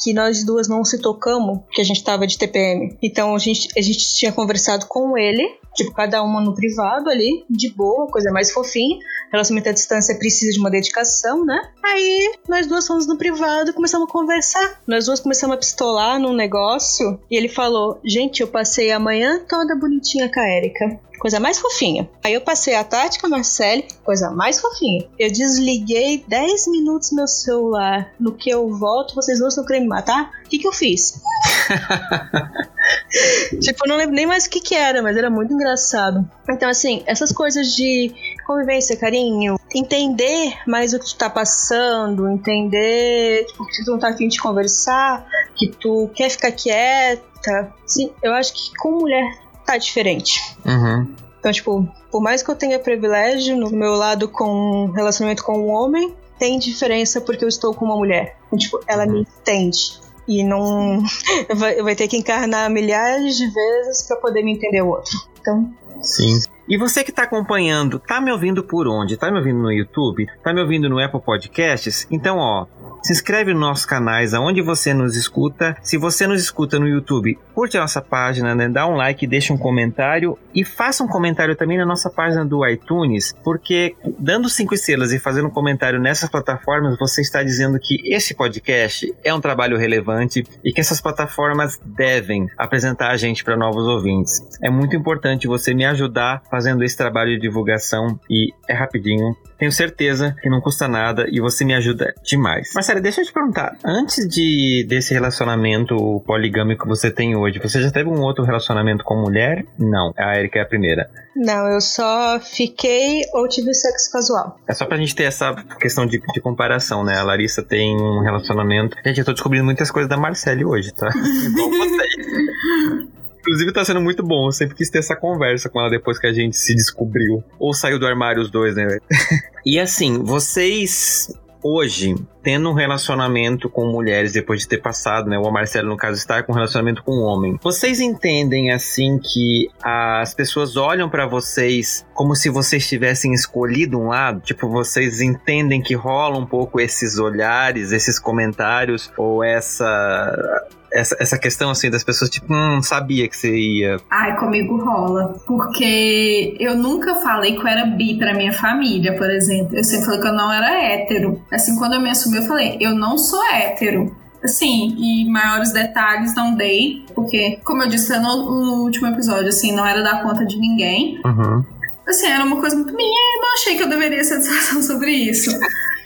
[0.02, 2.96] que nós duas não se tocamos, que a gente tava de TPM.
[3.02, 7.44] Então a gente, a gente tinha conversado com ele, tipo, cada uma no privado ali,
[7.48, 8.98] de boa, coisa mais fofinha
[9.30, 11.60] relacionamento à distância precisa de uma dedicação, né?
[11.84, 14.80] Aí nós duas fomos no privado começamos a conversar.
[14.86, 19.40] Nós duas começamos a pistolar num negócio e ele falou: Gente, eu passei a manhã
[19.48, 22.08] toda bonitinha com a Erika coisa mais fofinha.
[22.24, 25.06] Aí eu passei a tática Marcele, coisa mais fofinha.
[25.18, 28.10] Eu desliguei 10 minutos meu celular.
[28.18, 30.30] No que eu volto, vocês não estão querendo me matar?
[30.46, 31.20] O que, que eu fiz?
[33.60, 36.26] tipo, eu não lembro nem mais o que, que era, mas era muito engraçado.
[36.48, 38.12] Então, assim, essas coisas de
[38.46, 44.08] convivência, carinho, entender mais o que tu tá passando, entender tipo, que tu não tá
[44.08, 47.74] afim de conversar, que tu quer ficar quieta.
[47.86, 50.40] Sim, eu acho que com mulher tá diferente.
[50.64, 51.14] Uhum.
[51.38, 55.68] Então, tipo, por mais que eu tenha privilégio no meu lado com relacionamento com um
[55.68, 58.36] homem, tem diferença porque eu estou com uma mulher.
[58.46, 60.00] Então, tipo, ela me entende.
[60.26, 61.02] E não.
[61.54, 65.16] vai, vai ter que encarnar milhares de vezes para poder me entender o outro.
[65.40, 65.72] Então.
[66.02, 66.40] Sim.
[66.68, 69.16] E você que está acompanhando, tá me ouvindo por onde?
[69.16, 70.26] Tá me ouvindo no YouTube?
[70.42, 72.06] Tá me ouvindo no Apple Podcasts?
[72.10, 72.66] Então, ó,
[73.02, 75.76] se inscreve nos nossos canais, aonde você nos escuta.
[75.82, 78.68] Se você nos escuta no YouTube, curte a nossa página, né?
[78.68, 82.66] dá um like, deixa um comentário e faça um comentário também na nossa página do
[82.66, 88.00] iTunes, porque dando cinco estrelas e fazendo um comentário nessas plataformas, você está dizendo que
[88.04, 93.56] esse podcast é um trabalho relevante e que essas plataformas devem apresentar a gente para
[93.56, 94.40] novos ouvintes.
[94.62, 99.36] É muito importante você me ajudar fazendo esse trabalho de divulgação e é rapidinho.
[99.60, 102.70] Tenho certeza que não custa nada e você me ajuda demais.
[102.74, 107.82] Marcela, deixa eu te perguntar, antes de desse relacionamento poligâmico que você tem hoje, você
[107.82, 109.66] já teve um outro relacionamento com mulher?
[109.78, 111.10] Não, a Erika é a primeira.
[111.36, 114.58] Não, eu só fiquei ou tive sexo casual.
[114.66, 117.18] É só pra gente ter essa questão de, de comparação, né?
[117.18, 118.96] A Larissa tem um relacionamento.
[119.04, 121.10] Gente, eu tô descobrindo muitas coisas da Marcele hoje, tá?
[121.44, 123.19] Igual vocês.
[123.40, 124.46] Inclusive tá sendo muito bom.
[124.46, 127.42] Eu sempre quis ter essa conversa com ela depois que a gente se descobriu.
[127.58, 128.98] Ou saiu do armário os dois, né?
[129.64, 131.28] e assim, vocês
[131.62, 135.38] hoje, tendo um relacionamento com mulheres depois de ter passado, né?
[135.38, 137.58] O Marcelo, no caso, está com um relacionamento com um homem.
[137.62, 144.08] Vocês entendem, assim, que as pessoas olham para vocês como se vocês tivessem escolhido um
[144.08, 144.40] lado?
[144.40, 151.38] Tipo, vocês entendem que rola um pouco esses olhares, esses comentários, ou essa essa, essa
[151.38, 153.98] questão assim das pessoas, tipo, hum, sabia que você ia.
[154.10, 155.34] Ai, comigo rola.
[155.46, 159.76] Porque eu nunca falei que eu era bi pra minha família, por exemplo.
[159.76, 161.40] Eu sempre falei que eu não era hétero.
[161.50, 164.14] Assim, quando eu me assumi, eu falei, eu não sou hétero.
[164.42, 169.70] Assim, e maiores detalhes não dei, porque, como eu disse no, no último episódio, assim,
[169.72, 171.20] não era dar conta de ninguém.
[171.24, 171.62] Uhum.
[172.08, 175.10] Assim, era uma coisa muito minha e não achei que eu deveria ser discussão sobre
[175.10, 175.50] isso.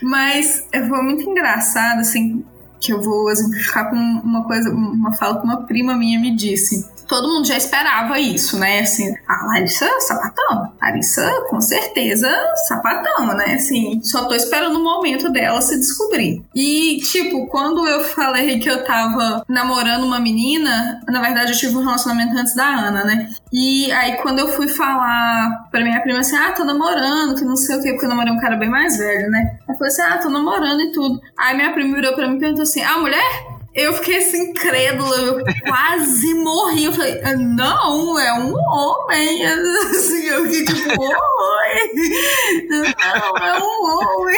[0.02, 2.44] Mas foi muito engraçado, assim,
[2.84, 6.86] que eu vou exemplificar com uma coisa, uma fala que uma prima minha me disse
[7.08, 8.80] todo mundo já esperava isso, né?
[8.80, 10.72] Assim, a Larissa, sapatão.
[10.80, 12.30] Larissa, com certeza,
[12.66, 13.54] sapatão, né?
[13.54, 16.44] Assim, só tô esperando o momento dela se descobrir.
[16.54, 21.76] E, tipo, quando eu falei que eu tava namorando uma menina, na verdade eu tive
[21.76, 23.28] um relacionamento antes da Ana, né?
[23.52, 27.56] E aí, quando eu fui falar pra minha prima assim, ah, tô namorando, que não
[27.56, 29.58] sei o quê, porque eu namorei um cara bem mais velho, né?
[29.68, 31.20] Eu falei assim, ah, tô namorando e tudo.
[31.38, 33.53] Aí minha prima virou pra mim e perguntou assim, ah, mulher?
[33.74, 36.84] Eu fiquei assim, incrédula, eu quase morri.
[36.84, 39.44] Eu falei, não, é um homem.
[39.90, 42.64] Assim, eu fiquei tipo, oi.
[42.68, 44.36] Não, é um homem.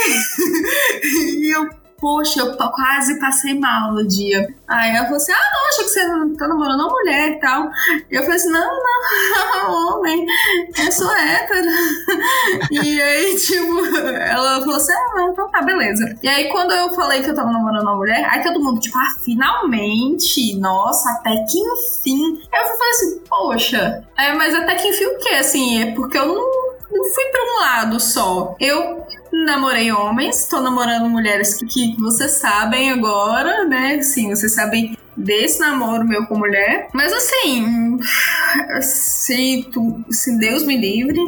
[1.05, 1.69] E eu
[1.99, 4.47] poxa, eu quase passei mal no dia.
[4.69, 7.71] Aí ela falou assim: ah, não, achei que você tá namorando uma mulher e tal.
[8.11, 10.27] E eu falei assim: não, não, homem,
[10.79, 11.69] eu sou hétero.
[12.71, 16.19] e aí, tipo, ela falou assim: ah, não, então tá, beleza.
[16.23, 18.97] E aí, quando eu falei que eu tava namorando uma mulher, aí todo mundo, tipo,
[18.99, 22.41] ah, finalmente, nossa, até que enfim.
[22.53, 25.35] Aí eu falei assim: poxa, é, mas até que enfim o quê?
[25.35, 28.57] Assim, é porque eu não não fui para um lado só.
[28.61, 34.03] Eu namorei homens, estou namorando mulheres que, que vocês sabem agora, né?
[34.03, 36.89] Sim, vocês sabem desse namoro meu com mulher.
[36.93, 37.99] Mas assim,
[38.81, 41.21] se, tu, se Deus me livre,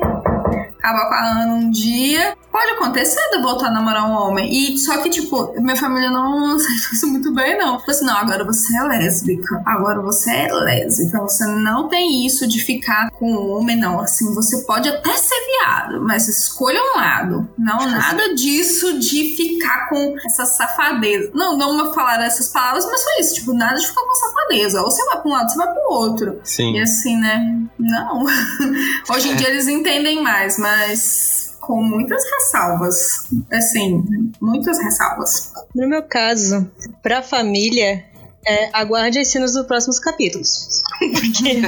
[0.78, 4.52] acabar com a Ana um dia, pode acontecer de eu voltar a namorar um homem.
[4.52, 7.78] E só que, tipo, minha família não aceitou isso muito bem, não.
[7.78, 9.62] Falei assim, não, agora você é lésbica.
[9.64, 11.20] Agora você é lésbica.
[11.20, 14.00] Você não tem isso de ficar com um homem, não.
[14.00, 17.48] Assim, você pode até ser viado, mas escolha um lado.
[17.56, 21.30] Não, nada disso de ficar com essa safadeza.
[21.34, 23.34] Não, não vou falar essas palavras, mas foi isso.
[23.34, 24.82] Tipo, nada de ficar com safadeza.
[24.82, 26.40] Ou você vai pra um lado, você vai pro outro.
[26.42, 26.72] Sim.
[26.72, 27.62] E assim, né?
[27.78, 28.24] Não.
[29.10, 33.28] Hoje em dia eles entendem mais, mas com muitas ressalvas.
[33.52, 34.02] Assim,
[34.40, 35.52] muitas ressalvas.
[35.74, 36.66] No meu caso,
[37.02, 38.06] pra família,
[38.46, 40.82] é, aguarde as cenas dos próximos capítulos.
[40.98, 41.60] Porque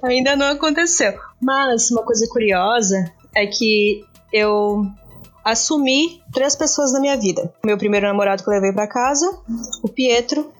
[0.02, 1.12] ainda não aconteceu.
[1.38, 4.86] Mas uma coisa curiosa é que eu
[5.44, 7.52] assumi três pessoas na minha vida.
[7.62, 9.38] Meu primeiro namorado que eu levei para casa,
[9.82, 10.50] o Pietro,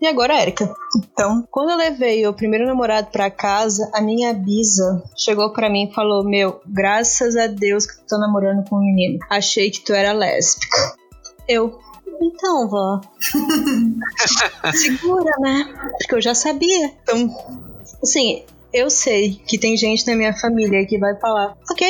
[0.00, 0.72] e agora a Erika.
[0.96, 5.88] Então, quando eu levei o primeiro namorado para casa, a minha bisa chegou para mim
[5.88, 9.18] e falou: Meu, graças a Deus que tu tá namorando com um menino.
[9.28, 10.96] Achei que tu era lésbica.
[11.48, 11.78] Eu.
[12.20, 13.00] Então, vó.
[14.74, 15.74] Segura, né?
[15.98, 16.92] Porque eu já sabia.
[17.02, 17.30] Então,
[18.02, 21.86] assim, eu sei que tem gente na minha família que vai falar: Ok,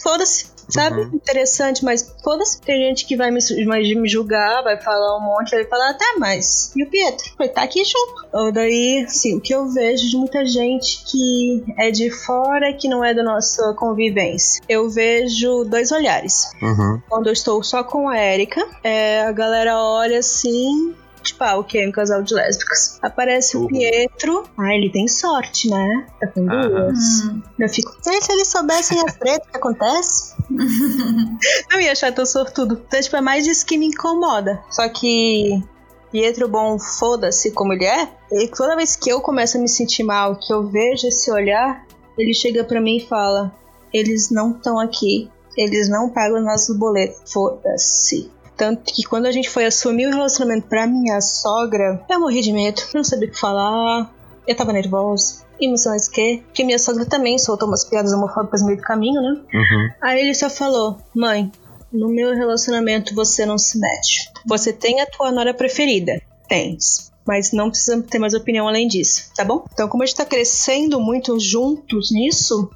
[0.00, 1.02] foda-se sabe?
[1.02, 1.14] Uhum.
[1.14, 2.60] Interessante, mas foda-se.
[2.60, 6.14] Tem gente que vai me, vai me julgar, vai falar um monte, vai falar, tá,
[6.18, 7.32] mas e o Pietro?
[7.36, 8.26] Vai tá aqui junto.
[8.32, 12.88] Ou daí, assim, o que eu vejo de muita gente que é de fora, que
[12.88, 14.62] não é da nossa convivência.
[14.68, 16.50] Eu vejo dois olhares.
[16.62, 17.00] Uhum.
[17.08, 21.64] Quando eu estou só com a Erika, é, a galera olha assim, Tipo, ah, o
[21.64, 21.86] que?
[21.86, 22.98] Um casal de lésbicas.
[23.02, 24.44] Aparece o Pietro.
[24.56, 26.06] Ah, ele tem sorte, né?
[26.20, 27.24] Tá com duas.
[27.24, 27.42] Hum.
[27.58, 27.94] Eu fico.
[28.06, 30.34] E se eles soubessem as tretas que acontece?
[31.70, 32.82] não ia achar tão sortudo.
[32.86, 34.62] Então, tipo, é mais isso que me incomoda.
[34.70, 35.62] Só que
[36.10, 40.02] Pietro Bom, foda-se como ele é, e toda vez que eu começo a me sentir
[40.02, 43.54] mal, que eu vejo esse olhar, ele chega para mim e fala:
[43.92, 48.30] Eles não estão aqui, eles não pagam nossos boletos, foda-se.
[48.56, 52.52] Tanto que quando a gente foi assumir o relacionamento pra minha sogra, eu morri de
[52.52, 54.12] medo, não sabia o que falar,
[54.46, 55.46] eu tava nervosa.
[55.60, 56.42] E sei mais o que.
[56.58, 59.40] Minha sogra também soltou umas piadas homofóbicas no meio do caminho, né?
[59.52, 59.90] Uhum.
[60.00, 61.50] Aí ele só falou: Mãe,
[61.92, 64.30] no meu relacionamento você não se mete.
[64.46, 66.20] Você tem a tua nora preferida?
[66.48, 67.10] Tens.
[67.26, 69.64] Mas não precisa ter mais opinião além disso, tá bom?
[69.72, 72.70] Então, como a gente tá crescendo muito juntos nisso,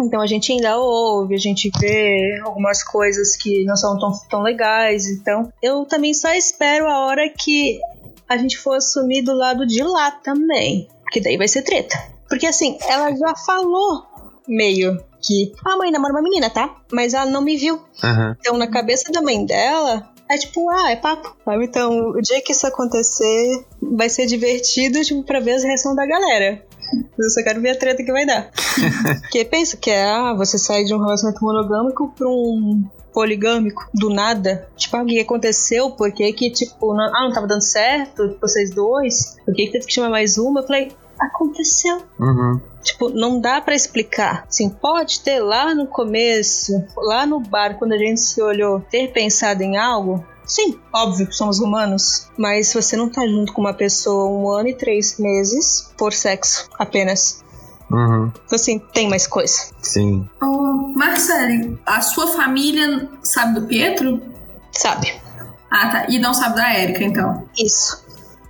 [0.00, 4.42] então a gente ainda ouve, a gente vê algumas coisas que não são tão, tão
[4.42, 5.06] legais.
[5.06, 7.80] Então eu também só espero a hora que
[8.28, 10.88] a gente for assumir do lado de lá também.
[11.02, 12.11] Porque daí vai ser treta.
[12.32, 14.06] Porque assim, ela já falou
[14.48, 16.76] meio que a mãe namora uma menina, tá?
[16.90, 17.74] Mas ela não me viu.
[17.74, 18.34] Uhum.
[18.40, 20.08] Então na cabeça da mãe dela.
[20.30, 21.66] É tipo, ah, é papo, sabe?
[21.66, 26.06] Então, o dia que isso acontecer, vai ser divertido, tipo, pra ver a reação da
[26.06, 26.64] galera.
[27.18, 28.50] Eu só quero ver a treta que vai dar.
[29.20, 34.08] Porque pensa que é, ah, você sai de um relacionamento monogâmico pra um poligâmico, do
[34.08, 34.66] nada.
[34.74, 35.90] Tipo, ah, o que aconteceu?
[35.90, 39.36] Por que que, tipo, não, ah, não tava dando certo, vocês dois?
[39.44, 40.60] Por que que teve que chamar mais uma?
[40.60, 40.92] Eu falei,
[41.22, 42.02] aconteceu.
[42.18, 42.60] Uhum.
[42.82, 44.44] Tipo, não dá pra explicar.
[44.48, 49.12] Assim, pode ter lá no começo, lá no bar, quando a gente se olhou, ter
[49.12, 50.24] pensado em algo.
[50.44, 52.28] Sim, óbvio que somos humanos.
[52.36, 56.12] Mas se você não tá junto com uma pessoa um ano e três meses por
[56.12, 57.42] sexo apenas.
[57.90, 58.32] Uhum.
[58.44, 59.68] Então, assim, tem mais coisa.
[59.80, 60.28] Sim.
[60.40, 64.20] Ô, Marcele, a sua família sabe do Pietro?
[64.72, 65.12] Sabe?
[65.70, 66.06] Ah, tá.
[66.08, 67.46] E não sabe da Érica, então.
[67.56, 68.01] Isso.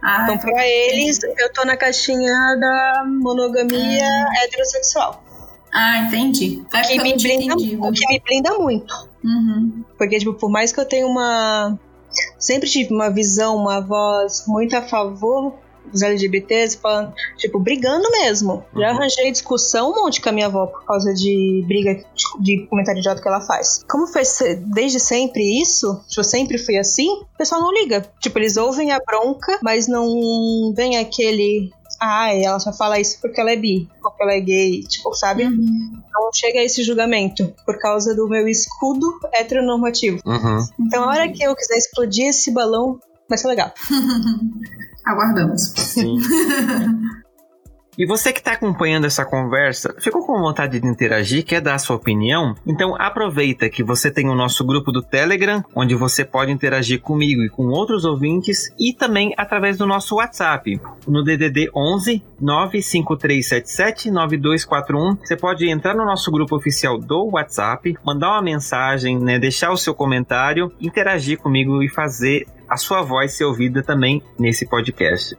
[0.02, 5.22] Ah, Então, pra eles, eu tô na caixinha da monogamia heterossexual.
[5.72, 6.62] ah entendi.
[6.66, 9.08] O que, me blinda, o que me blinda muito.
[9.24, 9.84] Uhum.
[9.96, 11.78] Porque, tipo, por mais que eu tenha uma.
[12.38, 15.54] Sempre tive uma visão, uma voz muito a favor
[15.90, 18.64] dos LGBTs, falando, tipo, brigando mesmo.
[18.74, 18.96] Já Uhum.
[18.96, 22.04] arranjei discussão um monte com a minha avó por causa de briga,
[22.40, 23.82] de comentário idiota que ela faz.
[23.90, 28.06] Como foi se- desde sempre isso, tipo, sempre fui assim, o pessoal não liga.
[28.20, 31.70] Tipo, eles ouvem a bronca, mas não vem aquele.
[32.00, 35.44] Ai, ela só fala isso porque ela é bi, porque ela é gay, tipo, sabe?
[35.44, 36.02] Uhum.
[36.12, 40.18] Não chega a esse julgamento por causa do meu escudo heteronormativo.
[40.26, 40.66] Uhum.
[40.80, 43.72] Então, a hora que eu quiser explodir esse balão, vai ser legal.
[45.04, 45.72] Aguardamos.
[45.76, 46.20] Sim.
[47.98, 51.78] E você que está acompanhando essa conversa, ficou com vontade de interagir, quer dar a
[51.78, 52.54] sua opinião?
[52.66, 57.42] Então aproveita que você tem o nosso grupo do Telegram, onde você pode interagir comigo
[57.42, 65.16] e com outros ouvintes, e também através do nosso WhatsApp, no DDD 11 95377 9241.
[65.16, 69.76] Você pode entrar no nosso grupo oficial do WhatsApp, mandar uma mensagem, né, deixar o
[69.76, 75.36] seu comentário, interagir comigo e fazer a sua voz ser ouvida também nesse podcast.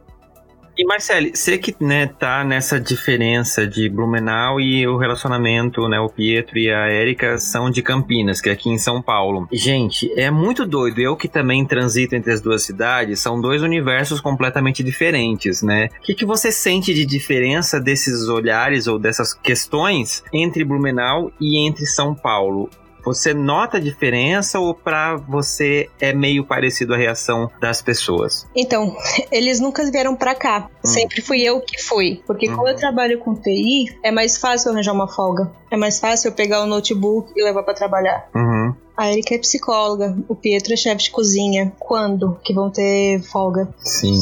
[0.76, 6.00] E Marcele, você que né, tá nessa diferença de Blumenau e o relacionamento, né?
[6.00, 9.48] O Pietro e a Érica são de Campinas, que é aqui em São Paulo.
[9.52, 11.00] Gente, é muito doido.
[11.00, 15.90] Eu que também transito entre as duas cidades, são dois universos completamente diferentes, né?
[16.00, 21.60] O que, que você sente de diferença desses olhares ou dessas questões entre Blumenau e
[21.60, 22.70] entre São Paulo?
[23.06, 28.48] Você nota a diferença ou pra você é meio parecido a reação das pessoas?
[28.56, 28.96] Então,
[29.32, 30.70] eles nunca vieram pra cá.
[30.84, 30.88] Hum.
[30.88, 32.22] Sempre fui eu que fui.
[32.26, 32.56] Porque Uhum.
[32.56, 35.52] como eu trabalho com TI, é mais fácil arranjar uma folga.
[35.72, 38.28] É mais fácil eu pegar o notebook e levar pra trabalhar.
[38.36, 38.74] Uhum.
[38.96, 41.74] A Erika é psicóloga, o Pietro é chefe de cozinha.
[41.80, 43.68] Quando que vão ter folga?
[43.80, 44.14] Sim.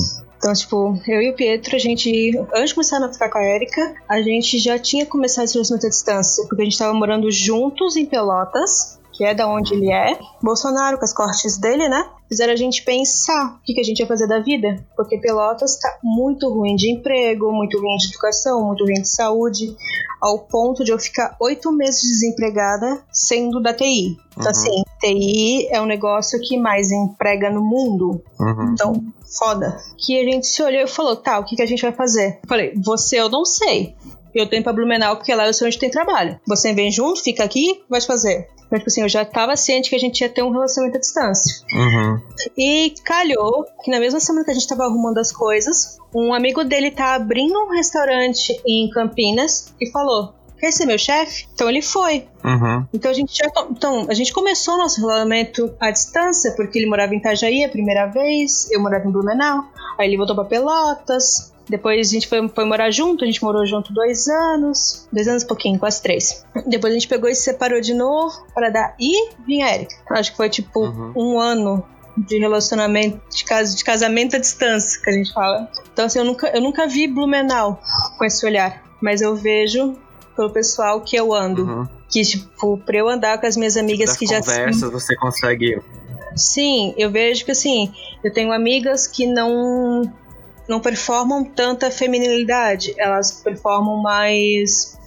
[0.41, 3.43] Então, tipo, eu e o Pietro, a gente, antes de começar a ficar com a
[3.43, 7.29] Erika, a gente já tinha começado esse relacionamento à distância, porque a gente tava morando
[7.29, 10.17] juntos em Pelotas, que é da onde ele é.
[10.41, 12.09] Bolsonaro, com as cortes dele, né?
[12.27, 15.77] Fizeram a gente pensar o que, que a gente ia fazer da vida, porque Pelotas
[15.77, 19.75] tá muito ruim de emprego, muito ruim de educação, muito ruim de saúde,
[20.19, 24.17] ao ponto de eu ficar oito meses desempregada sendo da TI.
[24.31, 24.49] Então, Uhum.
[24.49, 28.23] assim, TI é um negócio que mais emprega no mundo.
[28.39, 28.71] Uhum.
[28.73, 28.93] Então,
[29.37, 29.77] foda.
[29.99, 32.39] Que a gente se olhou e falou, tá, o que, que a gente vai fazer?
[32.41, 33.93] Eu falei, você eu não sei.
[34.33, 36.39] Eu tô indo pra Blumenau porque lá eu sei onde tem trabalho.
[36.47, 38.47] Você vem junto, fica aqui, vai fazer.
[38.71, 41.01] Mas, tipo assim, eu já tava ciente que a gente ia ter um relacionamento à
[41.01, 41.65] distância.
[41.73, 42.21] Uhum.
[42.57, 46.63] E calhou que na mesma semana que a gente tava arrumando as coisas, um amigo
[46.63, 51.47] dele tá abrindo um restaurante em Campinas e falou: Quer ser meu chefe?
[51.53, 52.27] Então ele foi.
[52.45, 52.85] Uhum.
[52.93, 57.15] Então a gente já então a gente começou nosso relacionamento à distância porque ele morava
[57.15, 59.65] em Itajaí a primeira vez, eu morava em Blumenau,
[59.97, 63.65] aí ele voltou pra Pelotas, Depois a gente foi, foi morar junto, a gente morou
[63.65, 66.45] junto dois anos, dois anos e pouquinho, quase três.
[66.67, 69.95] Depois a gente pegou e se separou de novo para dar e vinha a Erika.
[70.09, 71.13] Acho que foi tipo uhum.
[71.15, 71.85] um ano
[72.17, 75.69] de relacionamento, de, cas de casamento à distância, que a gente fala.
[75.93, 77.81] Então, assim, eu nunca, eu nunca vi Blumenau
[78.17, 79.95] com esse olhar, mas eu vejo
[80.35, 81.63] pelo pessoal que eu ando.
[81.63, 81.87] Uhum.
[82.09, 84.39] Que, tipo, pra eu andar com as minhas amigas que já.
[84.39, 85.81] conversas você consegue.
[86.35, 90.01] Sim, eu vejo que, assim, eu tenho amigas que não
[90.67, 94.97] não performam tanta feminilidade, elas performam mais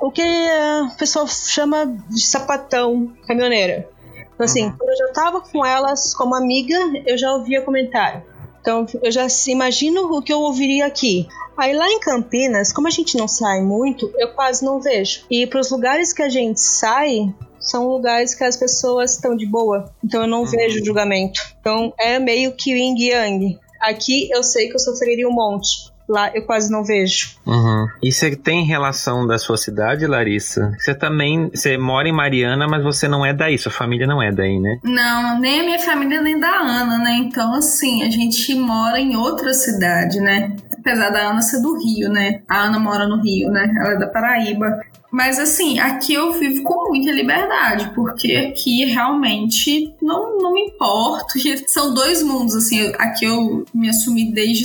[0.00, 3.88] o que a pessoa chama de sapatão caminhoneira.
[4.34, 4.76] Então, assim, uhum.
[4.78, 8.22] quando eu já tava com elas como amiga, eu já ouvia comentário.
[8.60, 11.26] Então, eu já imagino o que eu ouviria aqui.
[11.56, 15.24] Aí lá em Campinas, como a gente não sai muito, eu quase não vejo.
[15.28, 19.44] E para os lugares que a gente sai, são lugares que as pessoas estão de
[19.44, 19.92] boa.
[20.04, 20.46] Então eu não uhum.
[20.46, 21.40] vejo julgamento.
[21.60, 23.58] Então é meio que yin yang.
[23.80, 25.88] Aqui eu sei que eu sofreria um monte.
[26.08, 27.36] Lá eu quase não vejo.
[27.46, 27.86] Uhum.
[28.02, 30.72] E você tem relação da sua cidade, Larissa?
[30.78, 31.50] Você também.
[31.50, 34.78] Você mora em Mariana, mas você não é daí, sua família não é daí, né?
[34.82, 37.12] Não, nem a minha família, nem da Ana, né?
[37.16, 40.56] Então, assim, a gente mora em outra cidade, né?
[40.78, 42.40] Apesar da Ana ser do Rio, né?
[42.48, 43.70] A Ana mora no Rio, né?
[43.78, 44.80] Ela é da Paraíba.
[45.10, 51.34] Mas assim, aqui eu vivo com muita liberdade, porque aqui realmente não, não me importo.
[51.66, 54.64] São dois mundos, assim, aqui eu me assumi desde,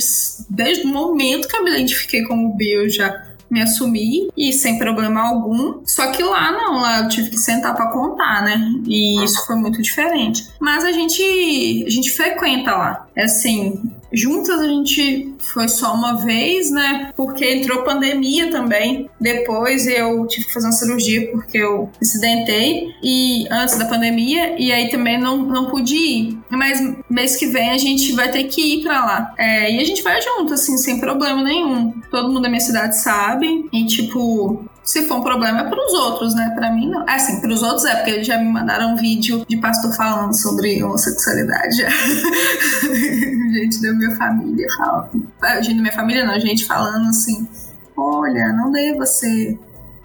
[0.50, 4.78] desde o momento que eu me identifiquei como bi, eu já me assumi e sem
[4.78, 5.80] problema algum.
[5.86, 8.58] Só que lá não, lá eu tive que sentar para contar, né?
[8.86, 10.48] E isso foi muito diferente.
[10.60, 11.22] Mas a gente
[11.86, 13.06] a gente frequenta lá.
[13.14, 13.80] É assim,
[14.14, 17.12] Juntas a gente foi só uma vez, né?
[17.16, 19.08] Porque entrou pandemia também.
[19.20, 24.72] Depois eu tive que fazer uma cirurgia porque eu acidentei e antes da pandemia e
[24.72, 26.38] aí também não, não pude ir.
[26.48, 29.34] Mas mês que vem a gente vai ter que ir para lá.
[29.36, 31.92] É, e a gente vai junto, assim, sem problema nenhum.
[32.10, 33.68] Todo mundo da minha cidade sabe.
[33.72, 36.52] E tipo, se for um problema é pros outros, né?
[36.54, 37.08] Pra mim, não.
[37.08, 40.34] É assim, pros outros é, porque eles já me mandaram um vídeo de pastor falando
[40.34, 41.78] sobre homossexualidade.
[43.54, 45.10] gente da minha família fala.
[45.62, 47.48] Gente da minha família não, gente falando assim:
[47.96, 49.58] olha, não deva ser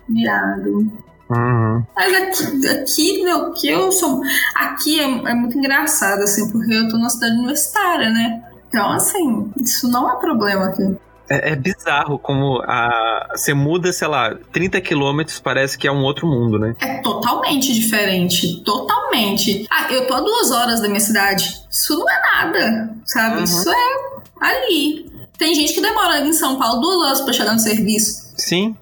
[0.08, 0.90] viado.
[1.30, 1.84] Uhum.
[1.96, 4.22] Mas aqui, aqui, meu, que eu sou.
[4.56, 8.44] Aqui é, é muito engraçado, assim, porque eu tô numa cidade universitária, né?
[8.70, 10.96] Então, assim, isso não é problema aqui.
[11.30, 16.04] É, é, bizarro como a, você muda, sei lá, 30 quilômetros, parece que é um
[16.04, 16.76] outro mundo, né?
[16.82, 18.64] É totalmente diferente.
[18.64, 19.68] Totalmente.
[19.70, 21.54] Ah, eu tô a duas horas da minha cidade.
[21.70, 23.38] Isso não é nada, sabe?
[23.38, 23.44] Uhum.
[23.44, 24.10] Isso é
[24.42, 25.12] ali.
[25.38, 28.34] Tem gente que demora em São Paulo duas horas pra chegar no serviço.
[28.36, 28.76] Sim.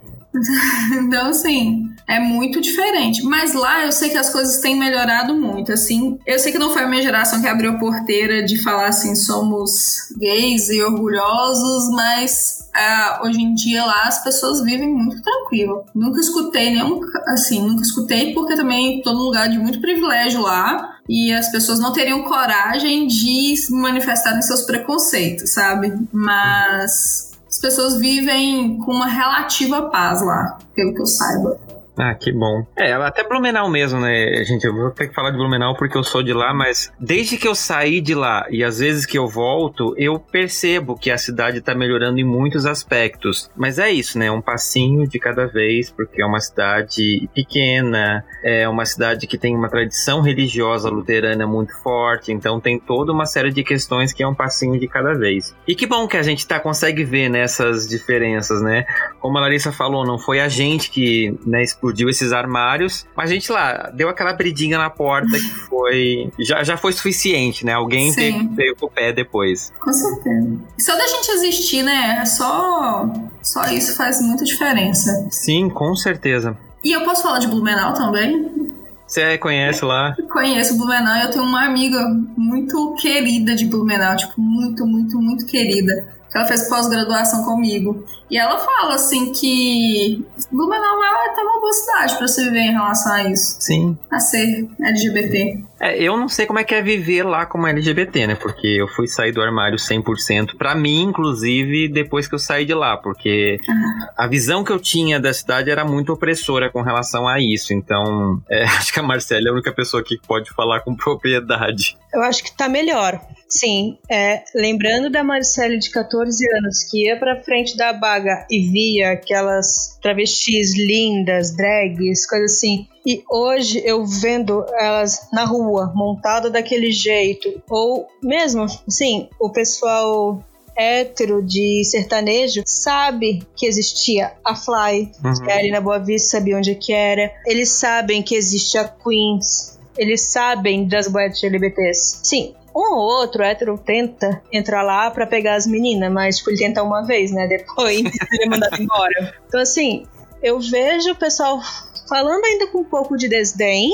[0.99, 3.23] então, assim, é muito diferente.
[3.23, 5.71] Mas lá eu sei que as coisas têm melhorado muito.
[5.71, 8.87] Assim, eu sei que não foi a minha geração que abriu a porteira de falar
[8.87, 15.21] assim, somos gays e orgulhosos, mas uh, hoje em dia lá as pessoas vivem muito
[15.21, 15.83] tranquilo.
[15.93, 20.97] Nunca escutei nenhum, assim, nunca escutei porque também tô num lugar de muito privilégio lá
[21.09, 25.93] e as pessoas não teriam coragem de manifestar seus preconceitos, sabe?
[26.11, 31.59] Mas as pessoas vivem com uma relativa paz lá, pelo que eu saiba.
[31.97, 32.65] Ah, que bom.
[32.77, 34.65] É, até Blumenau mesmo, né, gente?
[34.65, 37.47] Eu vou ter que falar de Blumenau porque eu sou de lá, mas desde que
[37.47, 41.59] eu saí de lá e às vezes que eu volto, eu percebo que a cidade
[41.59, 43.49] tá melhorando em muitos aspectos.
[43.55, 44.29] Mas é isso, né?
[44.29, 49.55] Um passinho de cada vez, porque é uma cidade pequena, é uma cidade que tem
[49.55, 54.27] uma tradição religiosa luterana muito forte, então tem toda uma série de questões que é
[54.27, 55.55] um passinho de cada vez.
[55.67, 58.85] E que bom que a gente tá, consegue ver nessas diferenças, né?
[59.19, 63.05] Como a Larissa falou, não foi a gente que né, explodiu esses armários.
[63.15, 66.31] Mas a gente lá deu aquela bridinha na porta que foi.
[66.39, 67.73] Já, já foi suficiente, né?
[67.73, 69.71] Alguém veio, veio com o pé depois.
[69.79, 70.57] Com certeza.
[70.79, 72.19] Só da gente existir, né?
[72.21, 73.09] É só,
[73.41, 75.27] só isso faz muita diferença.
[75.31, 76.57] Sim, com certeza.
[76.83, 78.67] E eu posso falar de Blumenau também?
[79.05, 80.15] Você conhece lá?
[80.31, 81.15] Conheço Blumenau.
[81.23, 81.99] Eu tenho uma amiga
[82.37, 88.05] muito querida de Blumenau, tipo, muito, muito, muito querida ela fez pós-graduação comigo.
[88.29, 92.71] E ela fala assim que Blumenau é até uma boa cidade para você viver em
[92.71, 93.57] relação a isso.
[93.59, 93.97] Sim.
[94.11, 95.63] A ser LGBT.
[95.79, 98.35] É, eu não sei como é que é viver lá como LGBT, né?
[98.35, 102.73] Porque eu fui sair do armário 100% para mim, inclusive, depois que eu saí de
[102.73, 104.13] lá, porque ah.
[104.17, 107.73] a visão que eu tinha da cidade era muito opressora com relação a isso.
[107.73, 111.97] Então, é, acho que a Marcela é a única pessoa que pode falar com propriedade.
[112.13, 113.21] Eu acho que tá melhor.
[113.49, 118.59] Sim, é, lembrando da Marcele de 14 anos que ia pra frente da baga e
[118.59, 122.87] via aquelas travestis lindas, drags, coisas assim.
[123.05, 130.43] E hoje eu vendo elas na rua, montada daquele jeito, ou mesmo, sim, o pessoal
[130.75, 135.45] hétero de sertanejo sabe que existia a Fly, Uhum.
[135.45, 137.31] que ali na Boa Vista, sabia onde é que era.
[137.45, 139.77] Eles sabem que existe a Queens.
[139.97, 142.19] Eles sabem das boetes LGBTs.
[142.23, 146.57] Sim, um ou outro hétero tenta entrar lá pra pegar as meninas, mas tipo, ele
[146.57, 147.47] tenta uma vez, né?
[147.47, 147.99] Depois
[148.31, 149.33] ele é mandado embora.
[149.47, 150.05] Então, assim,
[150.41, 151.59] eu vejo o pessoal
[152.07, 153.89] falando ainda com um pouco de desdém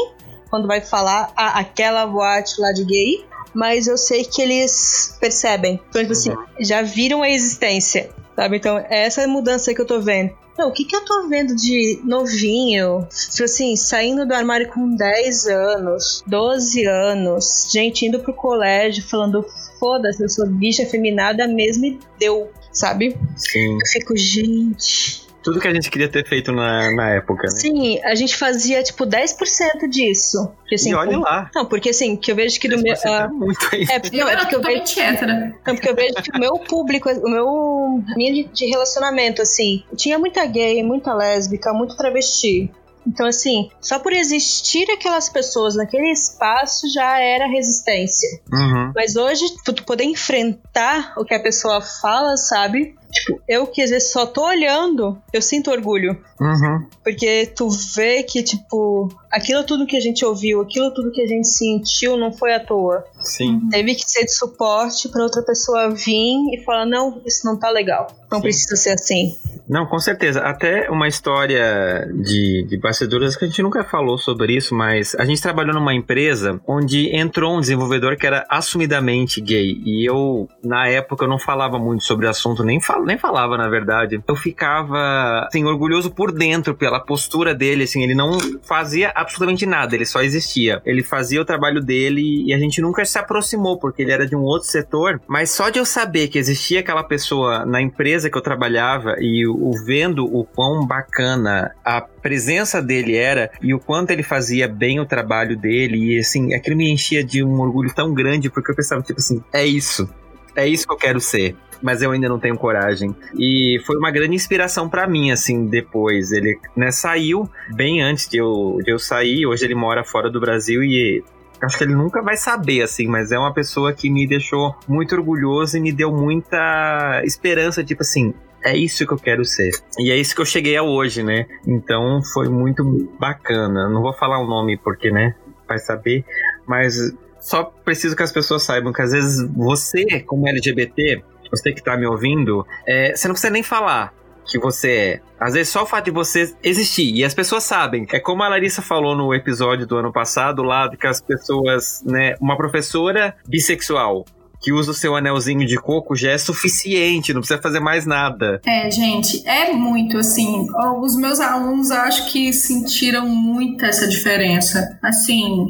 [0.50, 5.80] quando vai falar "Ah, aquela boate lá de gay, mas eu sei que eles percebem.
[5.90, 8.58] Então, tipo assim, já viram a existência, sabe?
[8.58, 10.32] Então, é essa mudança que eu tô vendo.
[10.58, 14.95] Não, o que que eu tô vendo de novinho, tipo assim, saindo do armário com
[14.95, 19.43] 10 anos, 12 anos, gente indo pro colégio falando,
[19.80, 23.18] foda-se, eu sou bicha feminada mesmo e deu, sabe?
[23.36, 23.74] Sim.
[23.74, 25.23] Eu fico, gente.
[25.44, 27.50] Tudo que a gente queria ter feito na, na época, né?
[27.50, 30.52] Sim, a gente fazia tipo 10% disso.
[30.60, 31.50] Porque, assim, e olha lá.
[31.54, 32.96] Não, porque assim, que eu vejo que do meu.
[32.96, 33.86] Tá ah, muito aí.
[33.89, 35.56] é, não, Eu é porque eu vejo, hétera.
[35.66, 38.04] não, porque eu vejo que o meu público, o meu.
[38.12, 42.72] A minha de, de relacionamento, assim, tinha muita gay, muita lésbica, muito travesti.
[43.06, 48.39] Então, assim, só por existir aquelas pessoas naquele espaço já era resistência.
[48.52, 48.94] Uhum.
[48.96, 52.96] Mas hoje, tu poder enfrentar o que a pessoa fala, sabe?
[53.14, 56.18] Tipo, eu que às vezes só tô olhando, eu sinto orgulho.
[56.39, 56.86] Uhum.
[57.03, 61.28] Porque tu vê que, tipo, aquilo tudo que a gente ouviu, aquilo tudo que a
[61.28, 63.05] gente sentiu não foi à toa.
[63.22, 63.61] Sim.
[63.70, 67.70] Teve que ser de suporte pra outra pessoa vir e falar: não, isso não tá
[67.70, 68.07] legal.
[68.32, 68.43] Não Sim.
[68.43, 69.36] precisa ser assim.
[69.68, 70.41] Não, com certeza.
[70.41, 75.24] Até uma história de, de bastidores que a gente nunca falou sobre isso, mas a
[75.24, 79.82] gente trabalhou numa empresa onde entrou um desenvolvedor que era assumidamente gay.
[79.86, 83.70] E eu, na época, eu não falava muito sobre o assunto, nem, nem falava, na
[83.70, 84.22] verdade.
[84.28, 89.95] Eu ficava, assim, orgulhoso por dentro pela postura dele, assim, ele não fazia absolutamente nada,
[89.95, 90.82] ele só existia.
[90.86, 94.36] Ele fazia o trabalho dele e a gente nunca se aproximou, porque ele era de
[94.36, 98.38] um outro setor, mas só de eu saber que existia aquela pessoa na empresa que
[98.38, 104.12] eu trabalhava e o vendo o quão bacana a presença dele era e o quanto
[104.12, 108.14] ele fazia bem o trabalho dele e assim, aquilo me enchia de um orgulho tão
[108.14, 110.10] grande porque eu pensava tipo assim, é isso.
[110.56, 113.14] É isso que eu quero ser mas eu ainda não tenho coragem.
[113.38, 116.32] E foi uma grande inspiração para mim, assim, depois.
[116.32, 119.46] Ele né, saiu bem antes de eu, de eu sair.
[119.46, 121.22] Hoje ele mora fora do Brasil e
[121.62, 125.14] acho que ele nunca vai saber, assim, mas é uma pessoa que me deixou muito
[125.14, 128.34] orgulhoso e me deu muita esperança, tipo assim.
[128.66, 129.72] É isso que eu quero ser.
[130.00, 131.48] E é isso que eu cheguei a hoje, né?
[131.68, 133.90] Então foi muito bacana.
[133.90, 135.36] Não vou falar o nome porque, né?
[135.68, 136.24] Vai saber.
[136.66, 136.96] Mas
[137.42, 141.22] só preciso que as pessoas saibam que às vezes você, como LGBT,
[141.54, 144.14] você que tá me ouvindo, é, você não precisa nem falar
[144.45, 145.20] que você é.
[145.39, 148.06] Às vezes só o fato de você existir, e as pessoas sabem.
[148.12, 152.36] É como a Larissa falou no episódio do ano passado, lá que as pessoas, né,
[152.41, 154.26] uma professora bissexual
[154.62, 158.62] que usa o seu anelzinho de coco já é suficiente, não precisa fazer mais nada.
[158.66, 160.66] É, gente, é muito assim.
[161.01, 164.97] Os meus alunos acho que sentiram muito essa diferença.
[165.04, 165.68] Assim,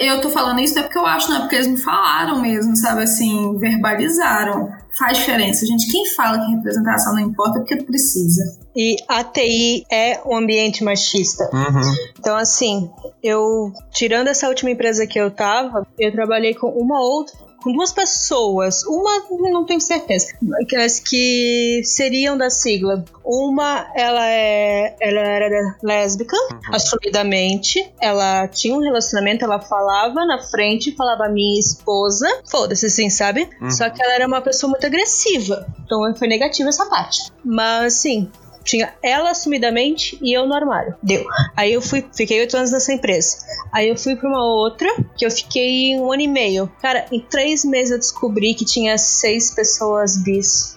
[0.00, 2.42] eu tô falando isso não é porque eu acho, não é porque eles me falaram
[2.42, 3.02] mesmo, sabe?
[3.02, 4.72] Assim, verbalizaram.
[4.98, 5.90] Faz diferença, gente.
[5.90, 8.58] Quem fala que representação não importa é porque precisa.
[8.74, 11.48] E a TI é um ambiente machista.
[11.52, 11.94] Uhum.
[12.18, 12.90] Então, assim,
[13.22, 17.90] eu, tirando essa última empresa que eu tava, eu trabalhei com uma outra com duas
[17.90, 23.04] pessoas, uma não tenho certeza, mas que seriam da sigla.
[23.24, 26.60] Uma, ela é, ela era lésbica, uhum.
[26.72, 27.92] assumidamente.
[28.00, 33.48] Ela tinha um relacionamento, ela falava na frente, falava minha esposa, foda-se assim, sabe?
[33.60, 33.68] Uhum.
[33.68, 35.66] Só que ela era uma pessoa muito agressiva.
[35.84, 37.32] Então foi negativa essa parte.
[37.44, 38.30] Mas assim,
[38.66, 40.94] tinha ela assumidamente e eu no armário.
[41.02, 41.24] Deu.
[41.56, 43.38] Aí eu fui, fiquei oito anos nessa empresa.
[43.72, 46.70] Aí eu fui pra uma outra, que eu fiquei um ano e meio.
[46.82, 50.76] Cara, em três meses eu descobri que tinha seis pessoas bis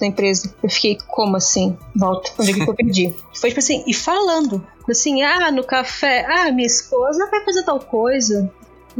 [0.00, 0.52] na empresa.
[0.62, 1.76] Eu fiquei, como assim?
[1.94, 3.14] Volta, onde é que eu perdi?
[3.34, 4.66] Foi tipo assim, e falando.
[4.88, 8.50] Assim, ah, no café, ah, minha esposa vai fazer tal coisa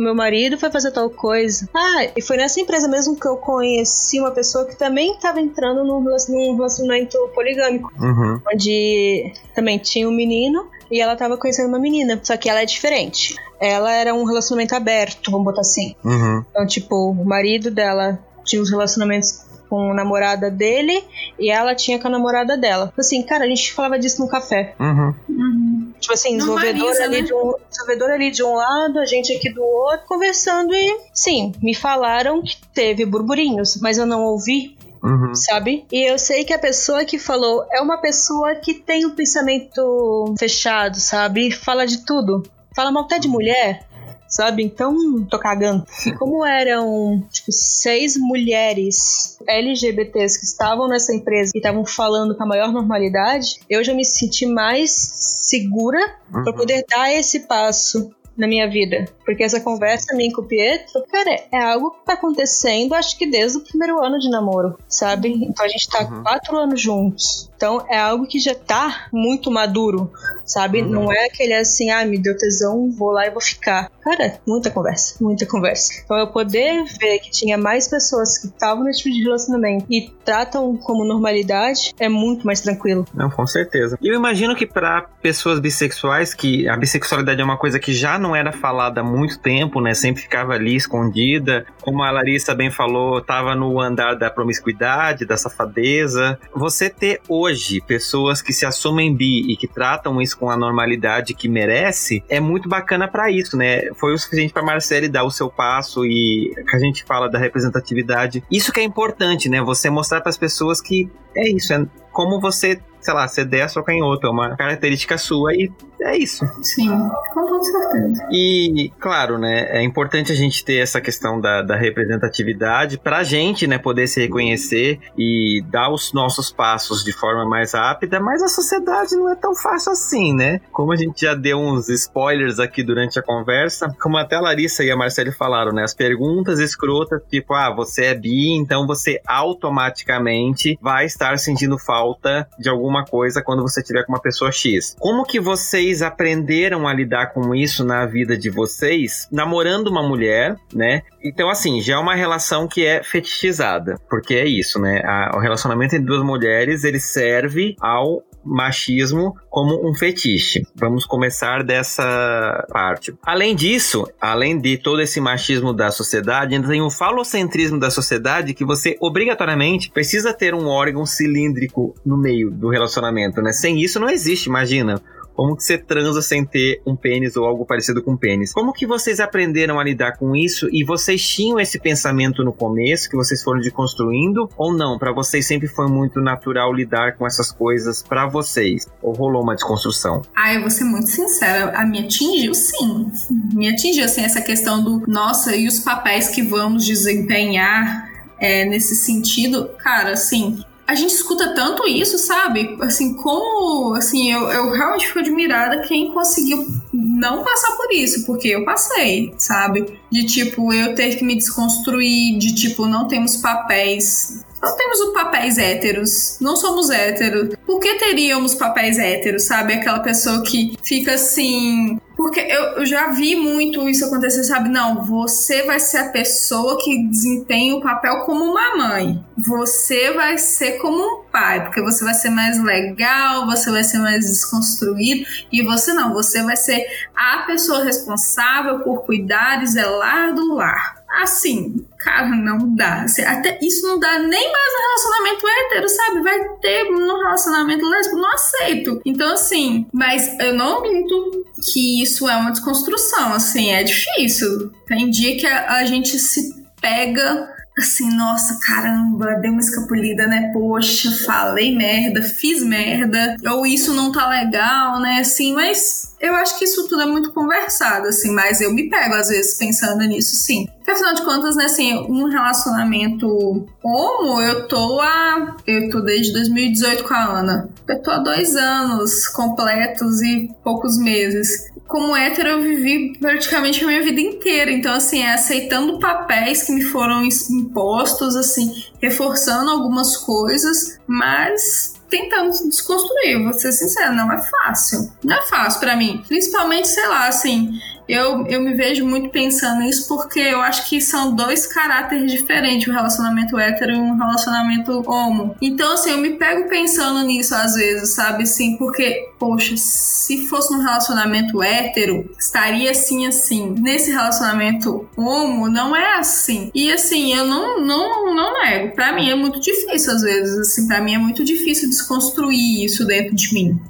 [0.01, 1.69] meu marido foi fazer tal coisa.
[1.75, 5.85] Ah, e foi nessa empresa mesmo que eu conheci uma pessoa que também estava entrando
[5.85, 7.93] num relacionamento poligâmico.
[7.99, 8.41] Uhum.
[8.53, 12.21] Onde também tinha um menino e ela estava conhecendo uma menina.
[12.23, 13.37] Só que ela é diferente.
[13.61, 15.95] Ela era um relacionamento aberto, vamos botar assim.
[16.05, 16.45] Uhum.
[16.51, 21.05] Então, tipo, o marido dela tinha uns relacionamentos com a namorada dele
[21.39, 22.93] e ela tinha com a namorada dela.
[22.99, 24.75] Assim, cara, a gente falava disso no café.
[24.81, 25.15] Uhum.
[25.29, 25.90] Uhum.
[26.01, 27.23] Tipo assim, desenvolvedor ali, né?
[27.23, 31.53] de um, desenvolvedor ali de um lado, a gente aqui do outro, conversando e, sim,
[31.63, 34.77] me falaram que teve burburinhos, mas eu não ouvi.
[35.03, 35.35] Uhum.
[35.35, 35.87] Sabe?
[35.91, 40.35] E eu sei que a pessoa que falou é uma pessoa que tem um pensamento
[40.39, 41.51] fechado, sabe?
[41.51, 42.43] Fala de tudo.
[42.77, 43.87] Fala mal até de mulher,
[44.31, 44.63] sabe?
[44.63, 45.85] Então, tô cagando.
[46.07, 52.45] E como eram, tipo, seis mulheres LGBTs que estavam nessa empresa e estavam falando com
[52.45, 55.99] a maior normalidade, eu já me senti mais segura
[56.33, 56.45] uhum.
[56.45, 59.07] para poder dar esse passo na minha vida.
[59.25, 63.27] Porque essa conversa minha com o Pietro, cara, é algo que tá acontecendo, acho que
[63.27, 65.29] desde o primeiro ano de namoro, sabe?
[65.29, 66.23] Então a gente tá uhum.
[66.23, 67.50] quatro anos juntos.
[67.61, 70.11] Então é algo que já tá muito maduro,
[70.47, 70.81] sabe?
[70.81, 70.89] Uhum.
[70.89, 73.91] Não é aquele assim, ah, me deu tesão, vou lá e vou ficar.
[74.03, 75.93] Cara, muita conversa, muita conversa.
[76.03, 80.11] Então eu poder ver que tinha mais pessoas que estavam nesse tipo de relacionamento e
[80.25, 83.05] tratam como normalidade é muito mais tranquilo.
[83.13, 83.99] Não, com certeza.
[84.01, 88.19] E eu imagino que para pessoas bissexuais, que a bissexualidade é uma coisa que já
[88.19, 89.93] não era falada há muito tempo, né?
[89.93, 91.67] Sempre ficava ali escondida.
[91.83, 96.39] Como a Larissa bem falou, tava no andar da promiscuidade, da safadeza.
[96.55, 100.57] Você ter hoje hoje pessoas que se assumem bi e que tratam isso com a
[100.57, 103.93] normalidade que merece, é muito bacana para isso, né?
[103.95, 107.39] Foi o suficiente para Marcele dar o seu passo e que a gente fala da
[107.39, 108.43] representatividade.
[108.51, 109.61] Isso que é importante, né?
[109.61, 113.81] Você mostrar para as pessoas que é isso, é como você sei lá, ser destro
[113.81, 115.71] ou canhoto, é uma característica sua e
[116.03, 116.47] é isso.
[116.63, 116.89] Sim,
[117.35, 118.29] com toda certeza.
[118.31, 123.67] E, claro, né, é importante a gente ter essa questão da, da representatividade pra gente,
[123.67, 128.49] né, poder se reconhecer e dar os nossos passos de forma mais rápida, mas a
[128.49, 130.61] sociedade não é tão fácil assim, né?
[130.73, 134.83] Como a gente já deu uns spoilers aqui durante a conversa, como até a Larissa
[134.83, 139.21] e a Marcele falaram, né, as perguntas escrotas, tipo, ah, você é bi, então você
[139.27, 144.97] automaticamente vai estar sentindo falta de alguma coisa quando você tiver com uma pessoa X.
[144.99, 150.57] Como que vocês aprenderam a lidar com isso na vida de vocês, namorando uma mulher,
[150.75, 151.03] né?
[151.23, 155.03] Então, assim, já é uma relação que é fetichizada, porque é isso, né?
[155.05, 160.67] A, o relacionamento entre duas mulheres, ele serve ao machismo como um fetiche.
[160.75, 163.15] Vamos começar dessa parte.
[163.23, 168.55] Além disso, além de todo esse machismo da sociedade, ainda tem o falocentrismo da sociedade
[168.55, 173.53] que você obrigatoriamente precisa ter um órgão cilíndrico no meio do relacionamento, né?
[173.53, 175.01] Sem isso não existe, imagina.
[175.35, 178.53] Como que você transa sem ter um pênis ou algo parecido com pênis?
[178.53, 183.09] Como que vocês aprenderam a lidar com isso e vocês tinham esse pensamento no começo
[183.09, 184.99] que vocês foram desconstruindo ou não?
[184.99, 188.87] Para vocês sempre foi muito natural lidar com essas coisas para vocês?
[189.03, 190.23] Ou rolou uma desconstrução?
[190.37, 193.11] Ah, eu vou ser muito sincera, a me atingiu sim.
[193.55, 198.97] Me atingiu assim essa questão do nossa, e os papéis que vamos desempenhar é, nesse
[198.97, 202.77] sentido, cara, assim, a gente escuta tanto isso, sabe?
[202.81, 208.49] Assim, como, assim, eu, eu realmente fico admirada quem conseguiu não passar por isso, porque
[208.49, 209.87] eu passei, sabe?
[210.11, 215.15] De tipo, eu ter que me desconstruir, de tipo, não temos papéis não temos os
[215.15, 217.57] papéis héteros, não somos héteros.
[217.65, 219.73] Por que teríamos papéis héteros, sabe?
[219.73, 221.99] Aquela pessoa que fica assim.
[222.21, 224.69] Porque eu, já vi muito isso acontecer, sabe?
[224.69, 229.25] Não, você vai ser a pessoa que desempenha o papel como uma mãe.
[229.39, 234.01] Você vai ser como um pai, porque você vai ser mais legal, você vai ser
[234.01, 235.27] mais desconstruído.
[235.51, 236.85] E você não, você vai ser
[237.17, 241.00] a pessoa responsável por cuidar e zelar do lar.
[241.11, 243.05] Assim, cara, não dá.
[243.27, 246.23] Até isso não dá nem mais no relacionamento hétero, sabe?
[246.23, 249.01] Vai ter no relacionamento lésbico, não aceito.
[249.05, 254.71] Então, assim, mas eu não minto que isso é uma desconstrução, assim, é difícil.
[254.87, 257.49] Tem dia que a, a gente se pega
[257.79, 260.51] assim, nossa, caramba, dei uma escapulida, né?
[260.53, 265.19] Poxa, falei merda, fiz merda, ou isso não tá legal, né?
[265.21, 269.15] Assim, mas eu acho que isso tudo é muito conversado, assim, mas eu me pego
[269.15, 270.67] às vezes pensando nisso, sim.
[270.77, 275.57] Porque afinal de contas, né, assim, um relacionamento homo, eu tô há.
[275.67, 277.71] Eu tô desde 2018 com a Ana.
[277.89, 283.87] Eu tô há dois anos completos e poucos meses como hétero, eu vivi praticamente a
[283.89, 284.71] minha vida inteira.
[284.71, 292.51] Então, assim, é aceitando papéis que me foram impostos, assim, reforçando algumas coisas, mas tentando
[292.69, 293.43] desconstruir.
[293.43, 295.11] Vou ser sincera, não é fácil.
[295.25, 296.23] Não é fácil para mim.
[296.29, 297.73] Principalmente, sei lá, assim,
[298.11, 302.89] eu, eu me vejo muito pensando nisso porque eu acho que são dois caráteres diferentes,
[302.89, 305.55] um relacionamento hétero e um relacionamento homo.
[305.63, 308.43] Então, assim, eu me pego pensando nisso às vezes, sabe?
[308.43, 313.75] Assim, porque, poxa, se fosse um relacionamento hétero, estaria assim, assim.
[313.79, 316.71] Nesse relacionamento homo, não é assim.
[316.75, 318.95] E, assim, eu não, não, não nego.
[318.95, 323.07] Pra mim é muito difícil, às vezes, assim, pra mim é muito difícil desconstruir isso
[323.07, 323.81] dentro de mim.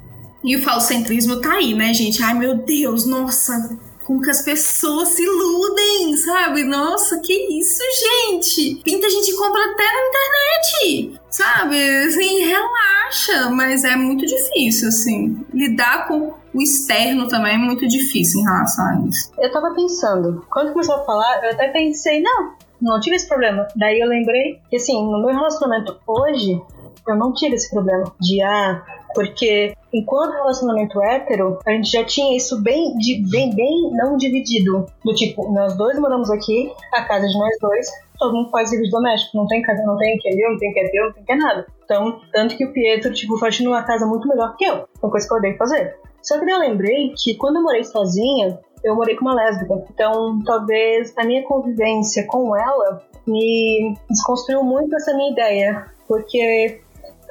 [0.43, 2.21] E o falocentrismo tá aí, né, gente?
[2.23, 3.77] Ai, meu Deus, nossa,
[4.11, 6.65] com que as pessoas se iludem, sabe?
[6.65, 7.81] Nossa, que isso,
[8.27, 8.81] gente?
[8.83, 12.05] Pinta a gente compra até na internet, sabe?
[12.05, 18.41] Assim, relaxa, mas é muito difícil, assim, lidar com o externo também é muito difícil
[18.41, 19.31] em relação a isso.
[19.39, 23.65] Eu tava pensando, quando começou a falar, eu até pensei, não, não tive esse problema.
[23.77, 26.61] Daí eu lembrei que, assim, no meu relacionamento hoje,
[27.07, 28.83] eu não tive esse problema de, ah,
[29.13, 32.93] porque enquanto relacionamento hétero, a gente já tinha isso bem,
[33.29, 34.85] bem, bem não dividido.
[35.03, 37.87] Do tipo, nós dois moramos aqui, a casa de nós dois,
[38.17, 40.79] todo mundo faz serviço doméstico, não tem casa, não tem que eu, não tem que
[40.79, 41.65] eu, não tem que é nada.
[41.83, 45.27] Então, tanto que o Pietro, tipo, faz numa casa muito melhor que eu, uma coisa
[45.27, 45.95] que eu odeio fazer.
[46.21, 49.85] Só que eu lembrei que quando eu morei sozinha, eu morei com uma lésbica.
[49.89, 55.85] Então, talvez a minha convivência com ela me desconstruiu muito essa minha ideia.
[56.07, 56.81] Porque,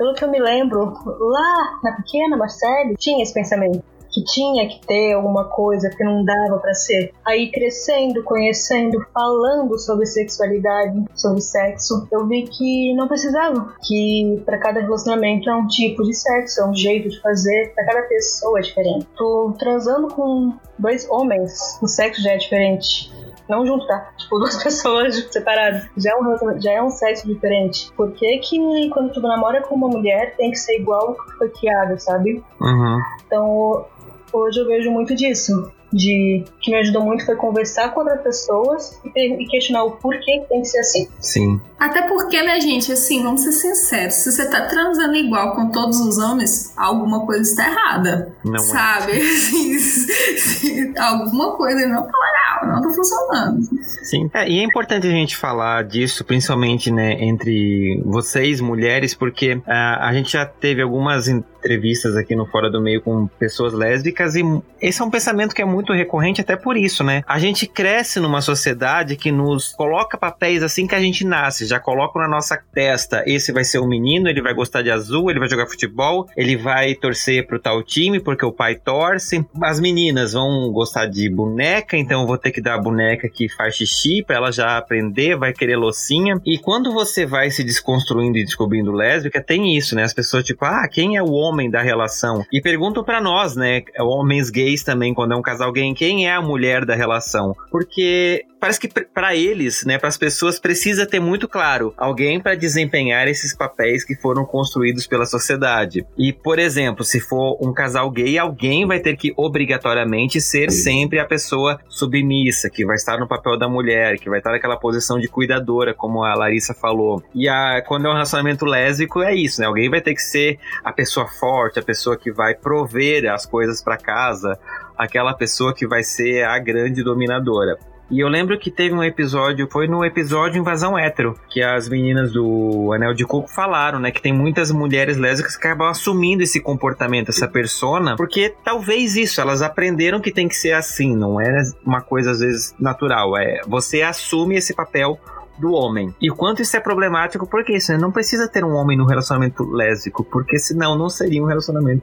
[0.00, 4.80] pelo que eu me lembro, lá na pequena Marcele, tinha esse pensamento que tinha que
[4.86, 7.12] ter alguma coisa que não dava para ser.
[7.22, 14.58] Aí crescendo, conhecendo, falando sobre sexualidade, sobre sexo, eu vi que não precisava, que para
[14.58, 18.58] cada relacionamento é um tipo de sexo, é um jeito de fazer, para cada pessoa
[18.58, 19.06] é diferente.
[19.14, 23.12] Tô transando com dois homens, o sexo já é diferente.
[23.50, 24.12] Não junto, tá?
[24.16, 25.88] Tipo, duas pessoas separadas.
[25.96, 27.92] Já é um, já é um sexo diferente.
[27.96, 31.48] Por que que quando tu namora com uma mulher tem que ser igual que foi
[31.50, 32.42] criado, sabe?
[32.60, 32.98] Uhum.
[33.26, 33.86] Então,
[34.32, 35.72] hoje eu vejo muito disso.
[35.92, 40.62] De que me ajudou muito foi conversar com outras pessoas e, questionar o porquê tem
[40.62, 41.08] que ser assim.
[41.18, 41.60] Sim.
[41.78, 45.98] Até porque, né, gente, assim, vamos ser sinceros, se você tá transando igual com todos
[46.00, 48.34] os homens, alguma coisa está errada.
[48.44, 48.58] Não é.
[48.58, 49.12] sabe?
[49.12, 49.20] É.
[51.00, 53.60] alguma coisa não tá legal, não tá funcionando.
[54.02, 54.30] Sim.
[54.34, 59.62] É, e é importante a gente falar disso, principalmente, né, entre vocês, mulheres, porque uh,
[59.66, 64.42] a gente já teve algumas entrevistas aqui no Fora do Meio com pessoas lésbicas e
[64.80, 67.22] esse é um pensamento que é muito recorrente até por isso, né?
[67.26, 71.78] A gente cresce numa sociedade que nos coloca papéis assim que a gente nasce, já
[71.78, 75.38] coloca na nossa testa, esse vai ser o menino, ele vai gostar de azul, ele
[75.38, 79.44] vai jogar futebol, ele vai torcer pro tal time porque o pai torce.
[79.62, 83.48] As meninas vão gostar de boneca, então eu vou ter que dar a boneca que
[83.48, 86.40] faz xixi para ela já aprender, vai querer loucinha.
[86.44, 90.02] E quando você vai se desconstruindo e descobrindo lésbica, tem isso, né?
[90.02, 92.44] As pessoas tipo, ah, quem é o homem homem da relação.
[92.50, 96.34] E perguntam para nós, né, homens gays também, quando é um casal gay, quem é
[96.34, 97.54] a mulher da relação?
[97.70, 102.54] Porque parece que para eles, né, para as pessoas precisa ter muito claro alguém para
[102.54, 106.06] desempenhar esses papéis que foram construídos pela sociedade.
[106.16, 111.18] E, por exemplo, se for um casal gay, alguém vai ter que obrigatoriamente ser sempre
[111.18, 115.18] a pessoa submissa, que vai estar no papel da mulher, que vai estar naquela posição
[115.18, 117.22] de cuidadora, como a Larissa falou.
[117.34, 119.66] E a, quando é um relacionamento lésbico, é isso, né?
[119.66, 123.82] Alguém vai ter que ser a pessoa forte, a pessoa que vai prover as coisas
[123.82, 124.58] para casa,
[125.00, 127.78] aquela pessoa que vai ser a grande dominadora.
[128.10, 132.32] E eu lembro que teve um episódio, foi no episódio Invasão Hétero, que as meninas
[132.32, 134.10] do Anel de Coco falaram, né?
[134.10, 139.40] Que tem muitas mulheres lésbicas que acabam assumindo esse comportamento, essa persona, porque talvez isso,
[139.40, 143.38] elas aprenderam que tem que ser assim, não é uma coisa às vezes natural.
[143.38, 145.16] É você assume esse papel
[145.56, 146.12] do homem.
[146.20, 147.98] E quanto isso é problemático, porque isso, né?
[147.98, 152.02] não precisa ter um homem no relacionamento lésbico, porque senão não seria um relacionamento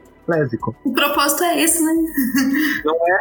[0.83, 1.93] O propósito é esse, né?
[2.83, 3.17] Não é?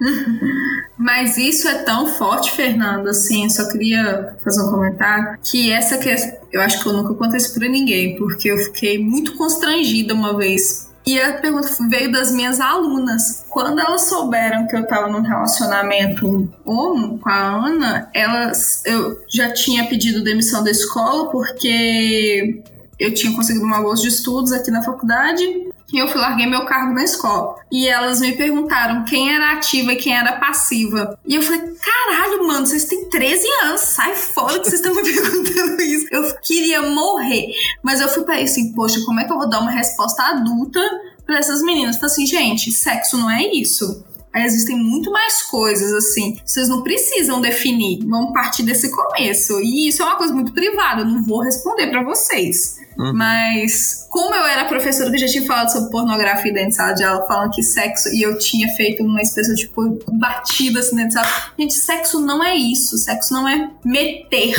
[0.98, 5.98] Mas isso é tão forte, Fernando, assim, eu só queria fazer um comentário, que essa
[5.98, 10.14] questão, eu acho que eu nunca contei isso pra ninguém, porque eu fiquei muito constrangida
[10.14, 13.44] uma vez e a pergunta veio das minhas alunas.
[13.48, 19.52] Quando elas souberam que eu estava num relacionamento homo com a Ana, elas eu já
[19.52, 22.62] tinha pedido demissão da escola porque
[22.98, 26.94] eu tinha conseguido uma bolsa de estudos aqui na faculdade eu fui larguei meu cargo
[26.94, 27.56] na escola.
[27.70, 31.18] E elas me perguntaram quem era ativa e quem era passiva.
[31.26, 35.02] E eu falei, caralho, mano, vocês têm 13 anos, sai fora que vocês estão me
[35.04, 36.06] perguntando isso.
[36.10, 37.52] Eu queria morrer.
[37.82, 40.22] Mas eu fui pra isso assim, poxa, como é que eu vou dar uma resposta
[40.22, 40.80] adulta
[41.26, 41.96] para essas meninas?
[41.96, 44.04] Falei assim, gente, sexo não é isso.
[44.34, 46.38] Aí existem muito mais coisas, assim.
[46.44, 48.04] Vocês não precisam definir.
[48.06, 49.60] Vamos partir desse começo.
[49.60, 51.02] E isso é uma coisa muito privada.
[51.02, 52.80] Eu não vou responder para vocês.
[52.98, 53.12] Uhum.
[53.14, 57.04] Mas, como eu era professora que já tinha falado sobre pornografia dentro de sala de
[57.04, 61.08] aula, falando que sexo, e eu tinha feito uma espécie de tipo, batida assim dentro
[61.08, 61.28] de sala.
[61.58, 62.96] Gente, sexo não é isso.
[62.96, 64.54] Sexo não é meter.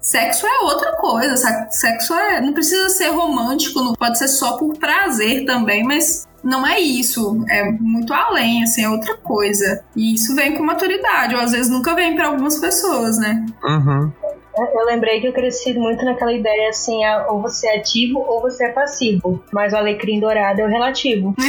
[0.00, 1.34] Sexo é outra coisa.
[1.70, 2.40] Sexo é.
[2.40, 7.44] Não precisa ser romântico, não pode ser só por prazer também, mas não é isso,
[7.48, 9.82] é muito além, assim, é outra coisa.
[9.96, 13.44] E isso vem com maturidade, ou às vezes nunca vem para algumas pessoas, né?
[13.64, 14.12] Uhum.
[14.56, 18.66] Eu lembrei que eu cresci muito naquela ideia assim, ou você é ativo ou você
[18.66, 19.42] é passivo.
[19.52, 21.34] Mas o alecrim dourado é o relativo.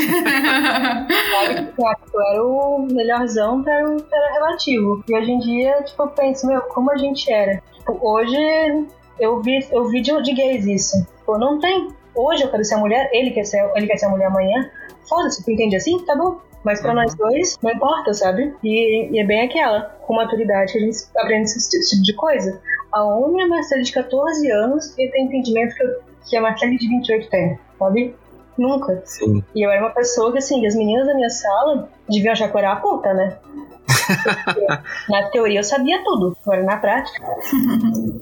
[2.28, 5.04] Era o melhorzão, era o, era relativo.
[5.08, 7.62] E hoje em dia, tipo, eu penso, meu, como a gente era.
[7.74, 8.38] Tipo, hoje
[9.20, 11.06] eu vi, eu vi de, de gays isso.
[11.18, 11.90] Tipo, não tem.
[12.16, 14.72] Hoje eu quero ser a mulher, ele quer ser, ele quer ser a mulher amanhã.
[15.08, 16.04] Foda-se, tu entende assim?
[16.06, 16.40] Tá bom.
[16.64, 16.96] Mas para uhum.
[16.96, 18.56] nós dois, não importa, sabe?
[18.64, 22.14] E, e, é bem aquela, com maturidade, que a gente aprende esse, esse tipo de
[22.16, 22.60] coisa.
[22.92, 23.04] A
[23.48, 25.90] Marcela de 14 anos e tem entendimento que, eu,
[26.28, 28.16] que a Marcela de 28 tem, sabe?
[28.58, 29.00] Nunca.
[29.06, 29.44] Sim.
[29.54, 32.56] E eu era uma pessoa que, assim, as meninas da minha sala deviam achar que
[32.56, 33.38] eu era a puta, né?
[35.10, 37.26] na teoria eu sabia tudo, agora na prática.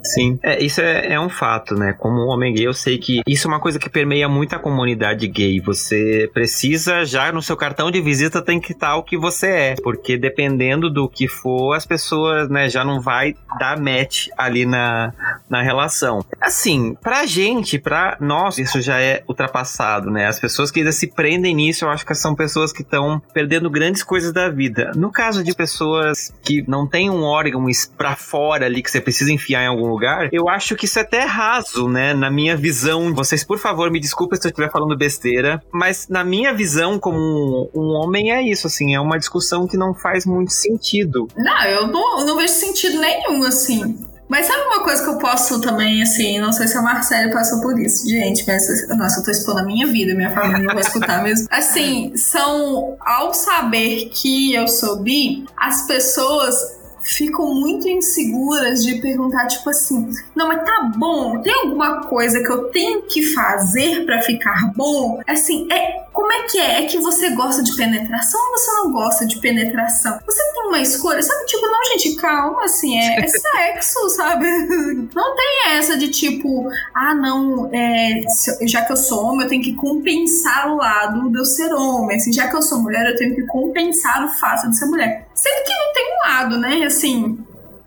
[0.04, 1.94] Sim, é, isso é, é, um fato, né?
[1.94, 5.28] Como homem gay, eu sei que isso é uma coisa que permeia muito a comunidade
[5.28, 5.60] gay.
[5.62, 9.76] Você precisa, já no seu cartão de visita, tem que estar o que você é,
[9.82, 15.14] porque dependendo do que for, as pessoas, né, já não vai dar match ali na,
[15.50, 16.24] na relação.
[16.42, 20.28] Assim, pra gente, pra nós, isso já é ultrapassado, né?
[20.28, 23.70] As pessoas que ainda se prendem nisso, eu acho que são pessoas que estão perdendo
[23.70, 24.92] grandes coisas da vida.
[24.96, 27.66] No caso de pessoas pessoas que não tem um órgão
[27.98, 31.02] para fora ali que você precisa enfiar em algum lugar, eu acho que isso é
[31.02, 32.14] até raso, né?
[32.14, 36.24] Na minha visão, vocês, por favor, me desculpem se eu estiver falando besteira, mas na
[36.24, 40.26] minha visão, como um, um homem, é isso, assim, é uma discussão que não faz
[40.26, 41.28] muito sentido.
[41.36, 44.13] Não, eu não, não vejo sentido nenhum, assim.
[44.34, 47.62] Mas sabe uma coisa que eu posso também, assim, não sei se a Marcela passou
[47.62, 48.66] por isso, gente, mas,
[48.98, 51.48] nossa, eu tô expondo a minha vida, minha família não vai escutar mesmo.
[51.52, 56.56] Assim, são, ao saber que eu sou bi, as pessoas
[57.04, 62.50] ficam muito inseguras de perguntar, tipo assim, não, mas tá bom, tem alguma coisa que
[62.50, 65.22] eu tenho que fazer para ficar bom?
[65.28, 66.84] Assim, é como é que é?
[66.84, 70.20] É que você gosta de penetração ou você não gosta de penetração?
[70.26, 71.46] Você tem uma escolha, sabe?
[71.48, 74.46] Tipo, não, gente, calma, assim, é, é sexo, sabe?
[75.14, 78.22] Não tem essa de tipo, ah, não, é,
[78.62, 82.18] já que eu sou homem, eu tenho que compensar o lado de eu ser homem.
[82.18, 85.23] Assim, já que eu sou mulher, eu tenho que compensar o fato de ser mulher.
[85.36, 86.84] Sendo que não tem um lado, né?
[86.86, 87.38] Assim,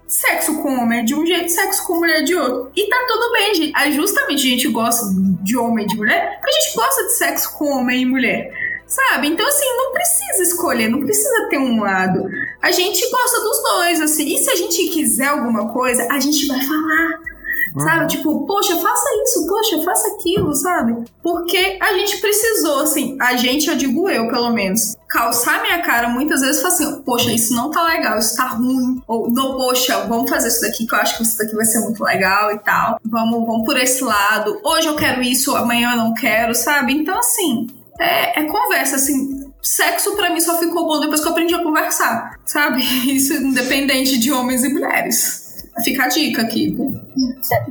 [0.06, 2.70] sexo com homem é de um jeito, sexo com mulher é de outro.
[2.74, 3.72] E tá tudo bem, gente.
[3.74, 5.06] Aí justamente a gente gosta
[5.42, 8.52] de homem e de mulher a gente gosta de sexo com homem e mulher.
[8.86, 9.26] Sabe?
[9.26, 12.24] Então, assim, não precisa escolher, não precisa ter um lado.
[12.62, 14.32] A gente gosta dos dois, assim.
[14.32, 17.35] E se a gente quiser alguma coisa, a gente vai falar.
[17.82, 18.06] Sabe?
[18.08, 21.04] Tipo, poxa, faça isso, poxa, faça aquilo, sabe?
[21.22, 26.08] Porque a gente precisou, assim, a gente, eu digo eu, pelo menos, calçar minha cara
[26.08, 29.02] muitas vezes e falar assim, poxa, isso não tá legal, isso tá ruim.
[29.06, 31.80] Ou, não, poxa, vamos fazer isso daqui que eu acho que isso daqui vai ser
[31.80, 32.98] muito legal e tal.
[33.04, 34.58] Vamos, vamos por esse lado.
[34.64, 36.94] Hoje eu quero isso, amanhã eu não quero, sabe?
[36.94, 37.66] Então, assim,
[37.98, 39.44] é, é conversa, assim.
[39.62, 42.82] Sexo para mim só ficou bom depois que eu aprendi a conversar, sabe?
[43.10, 45.46] Isso independente de homens e mulheres.
[45.82, 46.76] Fica a dica aqui.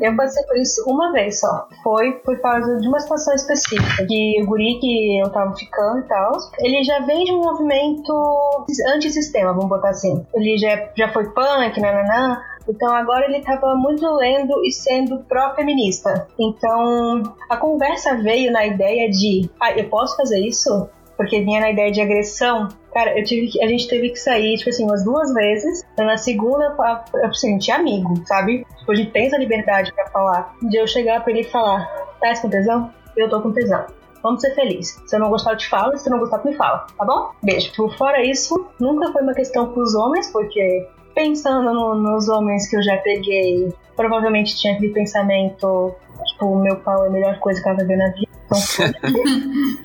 [0.02, 1.68] Eu passei por isso uma vez só.
[1.84, 4.06] Foi por causa de uma situação específica.
[4.08, 8.66] Que o guri que eu tava ficando e tal, ele já vem de um movimento
[8.96, 10.26] antissistema, vamos botar assim.
[10.34, 12.42] Ele já, já foi punk, nananã.
[12.68, 16.28] Então agora ele estava muito lendo e sendo pró-feminista.
[16.40, 20.90] Então a conversa veio na ideia de, ah, eu posso fazer isso?
[21.18, 22.68] Porque vinha na ideia de agressão.
[22.94, 25.86] Cara, eu tive que, a gente teve que sair, tipo assim, umas duas vezes.
[25.94, 26.76] Então, na segunda,
[27.14, 28.66] eu, assim, a gente é amigo, sabe?
[28.80, 30.56] Tipo, a gente tem essa liberdade pra falar.
[30.62, 31.86] De eu chegar pra ele e falar,
[32.20, 32.92] tá com tesão?
[33.16, 33.86] Eu tô com tesão.
[34.22, 35.00] Vamos ser felizes.
[35.06, 35.96] Se eu não gostar, eu te falo.
[35.98, 36.88] Se eu não gostar, tu me fala.
[36.98, 37.32] Tá bom?
[37.44, 37.70] Beijo.
[37.70, 42.76] Tipo, fora isso, nunca foi uma questão pros homens, porque pensando no, nos homens que
[42.76, 45.96] eu já peguei, provavelmente tinha aquele pensamento,
[46.26, 48.25] tipo, meu pau é a melhor coisa que vai ver na vida.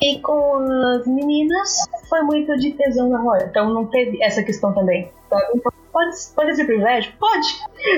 [0.01, 0.57] E com
[0.97, 3.47] as meninas foi muito de tesão na hora.
[3.51, 5.11] Então não teve essa questão também.
[5.27, 5.41] Então,
[5.93, 7.13] pode, pode ser privilégio?
[7.19, 7.47] Pode.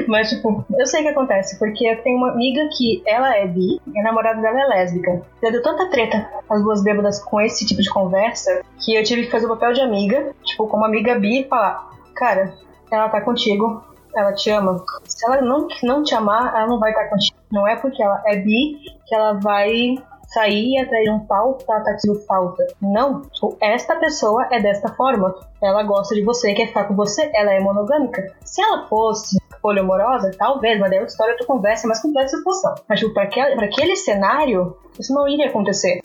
[0.06, 3.46] Mas, tipo, eu sei o que acontece, porque eu tenho uma amiga que ela é
[3.46, 5.22] bi e a namorada dela é lésbica.
[5.42, 9.24] Já deu tanta treta as duas bêbadas com esse tipo de conversa que eu tive
[9.24, 12.54] que fazer o papel de amiga, tipo, como amiga bi e falar: Cara,
[12.90, 13.82] ela tá contigo,
[14.14, 14.84] ela te ama.
[15.04, 17.36] Se ela não, não te amar, ela não vai estar contigo.
[17.50, 19.96] Não é porque ela é bi que ela vai
[20.32, 22.66] sair e atrair um pau tá atraindo falta.
[22.80, 23.22] Não.
[23.60, 25.34] Esta pessoa é desta forma.
[25.62, 28.32] Ela gosta de você, quer ficar com você, ela é monogâmica.
[28.44, 32.74] Se ela fosse poliamorosa, talvez, mas daí a história tu conversa mais complexa situação.
[32.88, 36.00] Mas, tipo, pra aquele, aquele cenário, isso não iria acontecer.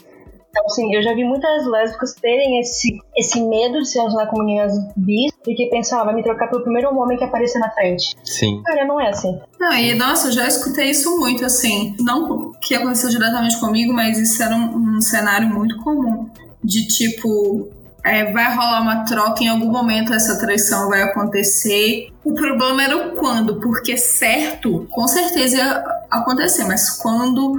[0.57, 4.39] Então, assim, eu já vi muitas lésbicas terem esse, esse medo de se relacionar com
[4.39, 7.69] meninas bis e que pensam, ah, vai me trocar pelo primeiro homem que aparecer na
[7.69, 8.15] frente.
[8.23, 8.63] Sim.
[8.65, 9.39] Cara, não é assim.
[9.59, 11.95] Não, e nossa, eu já escutei isso muito, assim.
[11.99, 16.27] Não que aconteceu diretamente comigo, mas isso era um, um cenário muito comum.
[16.63, 17.69] De tipo,
[18.03, 22.11] é, vai rolar uma troca, em algum momento essa traição vai acontecer.
[22.23, 27.55] O problema era o quando, porque certo, com certeza ia acontecer, mas quando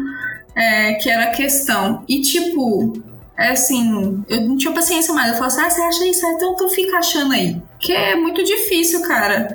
[0.59, 2.05] é, que era a questão.
[2.09, 3.01] E tipo,
[3.39, 5.29] é assim, eu não tinha paciência mais.
[5.29, 6.27] Eu falava assim, ah, você acha isso?
[6.27, 7.63] Então tu fica achando aí.
[7.79, 9.49] Que é muito difícil, cara.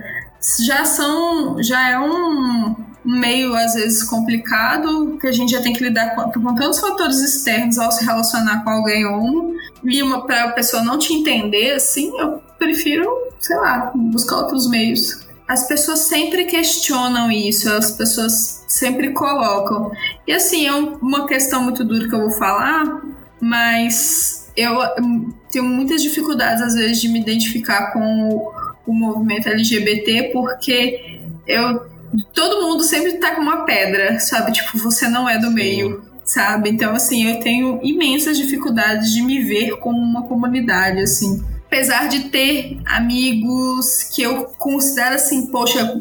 [0.65, 1.61] Já são.
[1.61, 2.75] Já é um
[3.05, 6.79] um meio às vezes complicado, que a gente já tem que lidar com, com tantos
[6.79, 11.13] fatores externos ao se relacionar com alguém homo, e uma para a pessoa não te
[11.13, 13.05] entender assim, eu prefiro,
[13.39, 15.27] sei lá, buscar outros meios.
[15.53, 19.91] As pessoas sempre questionam isso, as pessoas sempre colocam.
[20.27, 23.03] E assim, é uma questão muito dura que eu vou falar,
[23.39, 24.79] mas eu
[25.51, 28.51] tenho muitas dificuldades às vezes de me identificar com o,
[28.87, 31.85] o movimento LGBT porque eu
[32.33, 34.53] todo mundo sempre tá com uma pedra, sabe?
[34.53, 36.71] Tipo, você não é do meio, sabe?
[36.71, 41.43] Então, assim, eu tenho imensas dificuldades de me ver como uma comunidade, assim.
[41.74, 45.99] Apesar de ter amigos que eu considero assim, poxa,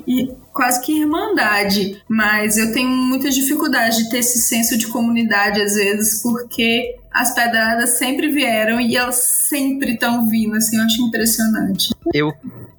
[0.53, 5.73] quase que irmandade, mas eu tenho muitas dificuldades de ter esse senso de comunidade às
[5.73, 11.95] vezes, porque as pedradas sempre vieram e elas sempre estão vindo, assim, eu acho impressionante.
[12.13, 12.35] Eu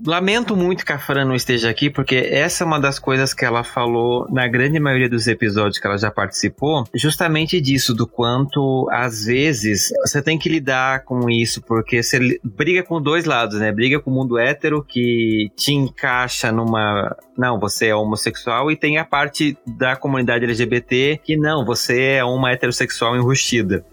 [0.06, 3.46] lamento muito que a Fran não esteja aqui, porque essa é uma das coisas que
[3.46, 8.88] ela falou na grande maioria dos episódios que ela já participou, justamente disso, do quanto
[8.92, 13.72] às vezes você tem que lidar com isso, porque você briga com dois lados, né?
[13.72, 17.16] Briga com o mundo hétero que te encaixa numa.
[17.38, 22.24] Não, você é homossexual, e tem a parte da comunidade LGBT que não, você é
[22.24, 23.84] uma heterossexual enrustida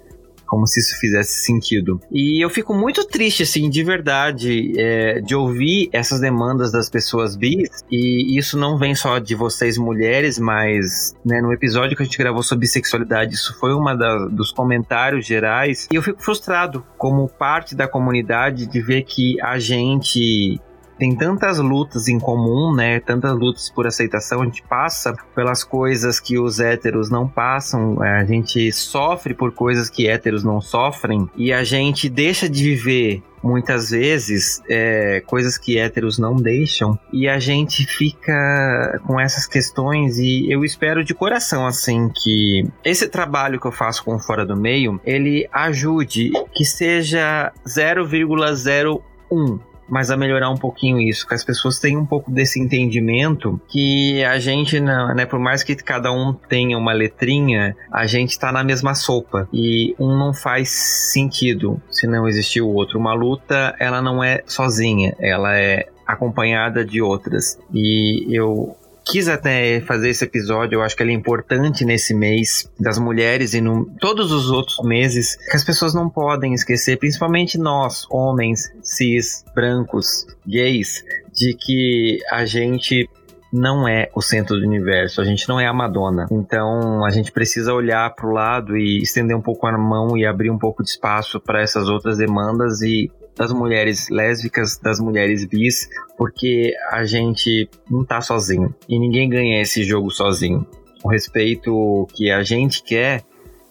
[0.50, 2.00] como se isso fizesse sentido.
[2.10, 7.36] E eu fico muito triste, assim, de verdade, é, de ouvir essas demandas das pessoas
[7.36, 12.04] bis, e isso não vem só de vocês mulheres, mas né, no episódio que a
[12.04, 17.28] gente gravou sobre bissexualidade, isso foi da, dos comentários gerais, e eu fico frustrado como
[17.28, 20.60] parte da comunidade de ver que a gente
[21.00, 23.00] tem tantas lutas em comum, né?
[23.00, 28.20] Tantas lutas por aceitação, a gente passa pelas coisas que os héteros não passam, é,
[28.20, 33.22] a gente sofre por coisas que héteros não sofrem e a gente deixa de viver
[33.42, 40.18] muitas vezes é, coisas que héteros não deixam e a gente fica com essas questões
[40.18, 44.54] e eu espero de coração assim que esse trabalho que eu faço com Fora do
[44.54, 51.78] Meio ele ajude que seja 0,01 mas a melhorar um pouquinho isso, que as pessoas
[51.78, 56.32] tenham um pouco desse entendimento que a gente, não, né, por mais que cada um
[56.32, 62.06] tenha uma letrinha, a gente está na mesma sopa e um não faz sentido se
[62.06, 62.98] não existir o outro.
[62.98, 67.58] Uma luta, ela não é sozinha, ela é acompanhada de outras.
[67.72, 68.76] E eu
[69.10, 73.54] quis até fazer esse episódio, eu acho que ele é importante nesse mês das mulheres
[73.54, 78.72] e no, todos os outros meses, que as pessoas não podem esquecer, principalmente nós, homens,
[78.82, 81.04] cis, brancos, gays,
[81.34, 83.08] de que a gente
[83.52, 86.26] não é o centro do universo, a gente não é a Madonna.
[86.30, 90.24] Então a gente precisa olhar para o lado e estender um pouco a mão e
[90.24, 95.44] abrir um pouco de espaço para essas outras demandas e das mulheres lésbicas, das mulheres
[95.46, 95.88] bis,
[96.20, 100.66] porque a gente não tá sozinho e ninguém ganha esse jogo sozinho.
[101.02, 103.22] O respeito que a gente quer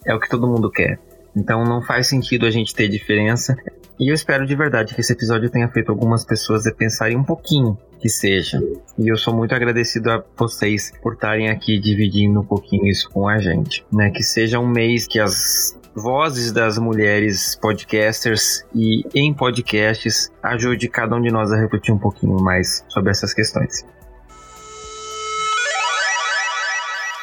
[0.04, 1.00] é o que todo mundo quer.
[1.36, 3.56] Então não faz sentido a gente ter diferença.
[4.00, 7.78] E eu espero de verdade que esse episódio tenha feito algumas pessoas pensarem um pouquinho
[8.00, 8.60] que seja.
[8.97, 13.28] E eu sou muito agradecido a vocês por estarem aqui dividindo um pouquinho isso com
[13.28, 14.10] a gente, né?
[14.10, 21.16] Que seja um mês que as vozes das mulheres podcasters e em podcasts ajude cada
[21.16, 23.86] um de nós a refletir um pouquinho mais sobre essas questões.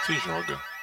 [0.06, 0.75] Se joga.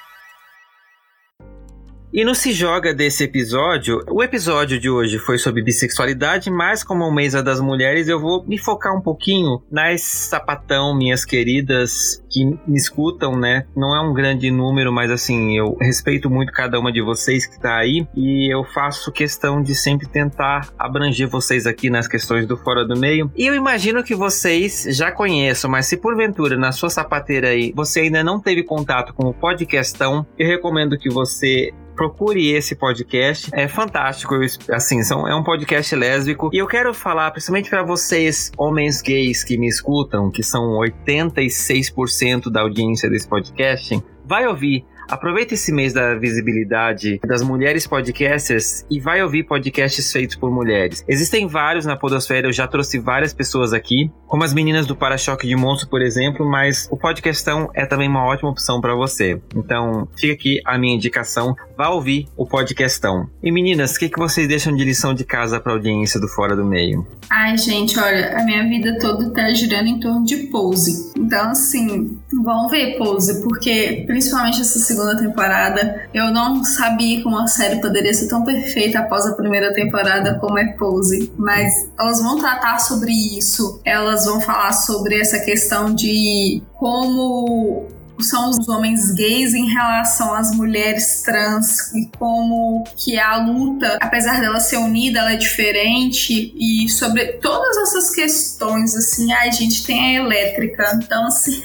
[2.16, 7.10] E no Se Joga desse episódio, o episódio de hoje foi sobre bissexualidade, mas como
[7.10, 12.76] mês das mulheres, eu vou me focar um pouquinho nas sapatão, minhas queridas, que me
[12.76, 13.66] escutam, né?
[13.76, 17.60] Não é um grande número, mas assim, eu respeito muito cada uma de vocês que
[17.60, 22.56] tá aí e eu faço questão de sempre tentar abranger vocês aqui nas questões do
[22.56, 23.28] Fora do Meio.
[23.36, 28.02] E eu imagino que vocês já conheçam, mas se porventura na sua sapateira aí você
[28.02, 33.50] ainda não teve contato com o podcastão, eu recomendo que você procure esse podcast.
[33.52, 34.34] É fantástico,
[34.70, 36.50] assim, são, é um podcast lésbico.
[36.52, 42.50] E eu quero falar, principalmente para vocês, homens gays que me escutam, que são 86%
[42.50, 48.98] da audiência desse podcast, vai ouvir Aproveita esse mês da visibilidade das mulheres podcasters e
[48.98, 51.04] vai ouvir podcasts feitos por mulheres.
[51.08, 55.46] Existem vários na Podosfera, eu já trouxe várias pessoas aqui, como as meninas do Para-Choque
[55.46, 59.40] de Monstro, por exemplo, mas o podcastão é também uma ótima opção para você.
[59.54, 63.28] Então, fica aqui a minha indicação, vá ouvir o podcastão.
[63.42, 66.56] E meninas, o que, que vocês deixam de lição de casa para audiência do Fora
[66.56, 67.06] do Meio?
[67.30, 71.12] Ai, gente, olha, a minha vida toda tá girando em torno de pose.
[71.16, 76.08] Então, assim, vão ver pose, porque principalmente essa segunda temporada.
[76.14, 80.58] Eu não sabia que uma série poderia ser tão perfeita após a primeira temporada como
[80.58, 83.80] é Pose, mas elas vão tratar sobre isso.
[83.84, 87.88] Elas vão falar sobre essa questão de como
[88.20, 94.40] são os homens gays em relação às mulheres trans e como que a luta, apesar
[94.40, 100.16] dela ser unida, ela é diferente e sobre todas essas questões assim, ai gente tem
[100.16, 101.62] a elétrica, então assim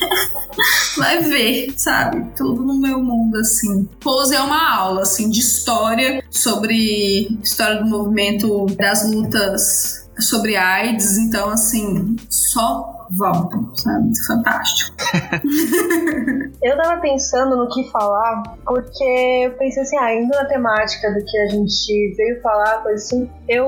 [0.97, 2.25] vai ver, sabe?
[2.35, 3.87] Tudo no meu mundo assim.
[3.99, 11.17] Pose é uma aula assim de história sobre história do movimento das lutas sobre AIDS,
[11.17, 14.11] então assim, só voltam, sabe?
[14.27, 14.95] Fantástico.
[16.61, 21.37] eu tava pensando no que falar, porque eu pensei assim, ah, na temática do que
[21.37, 23.65] a gente veio falar, coisa assim, eu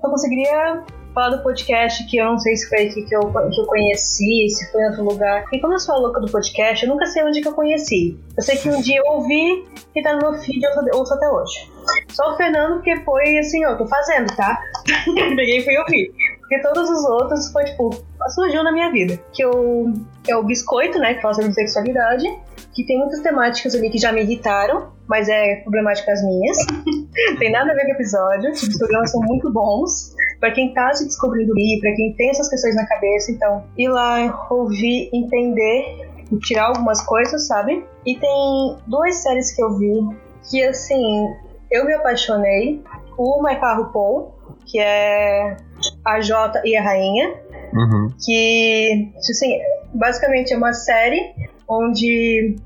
[0.00, 0.82] só conseguiria
[1.14, 4.48] falar do podcast que eu não sei se foi aqui que eu, que eu conheci,
[4.50, 5.44] se foi em outro lugar.
[5.52, 8.18] E como eu sou a louca do podcast, eu nunca sei onde que eu conheci.
[8.36, 11.28] Eu sei que um dia eu ouvi e tá no meu feed eu ouço até
[11.28, 11.70] hoje.
[12.10, 14.60] Só o Fernando, que foi assim, ó, tô fazendo, tá?
[15.36, 16.12] Peguei e fui ouvir.
[16.40, 17.90] Porque todos os outros foi, tipo,
[18.34, 19.18] surgiu na minha vida.
[19.32, 19.92] Que eu,
[20.28, 22.26] é o Biscoito, né, que fala sobre sexualidade,
[22.74, 26.58] que tem muitas temáticas ali que já me irritaram, mas é problemáticas minhas.
[27.38, 30.14] tem nada a ver com o episódio, os programas são muito bons.
[30.38, 33.88] Pra quem tá se descobrindo ali, pra quem tem essas questões na cabeça, então, ir
[33.88, 36.10] lá, ouvir, entender,
[36.42, 37.84] tirar algumas coisas, sabe?
[38.04, 40.08] E tem duas séries que eu vi
[40.50, 41.34] que, assim,
[41.74, 42.82] eu me apaixonei.
[43.18, 45.56] O My Carro Paul, que é
[46.04, 47.34] a Jota e a Rainha,
[47.72, 48.10] uhum.
[48.24, 49.58] que, assim,
[49.92, 51.34] basicamente é uma série
[51.68, 52.56] onde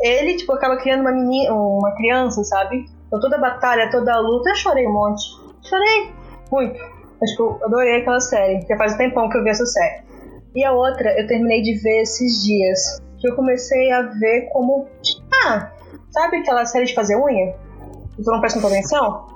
[0.00, 2.84] ele, tipo, acaba criando uma menina, uma criança, sabe?
[3.06, 5.22] Então toda a batalha, toda a luta, eu chorei um monte.
[5.62, 6.12] Chorei
[6.50, 6.78] muito.
[7.20, 8.66] Mas, tipo, adorei aquela série.
[8.68, 10.02] Já faz um tempão que eu vi essa série.
[10.54, 13.00] E a outra, eu terminei de ver esses dias.
[13.18, 14.86] Que eu comecei a ver como.
[15.46, 15.70] Ah,
[16.10, 17.54] sabe aquela série de fazer unha?
[18.16, 19.26] Tu não presta atenção?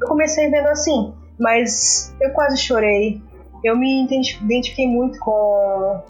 [0.00, 3.20] Eu comecei vendo assim mas eu quase chorei.
[3.62, 6.02] Eu me identifiquei muito com,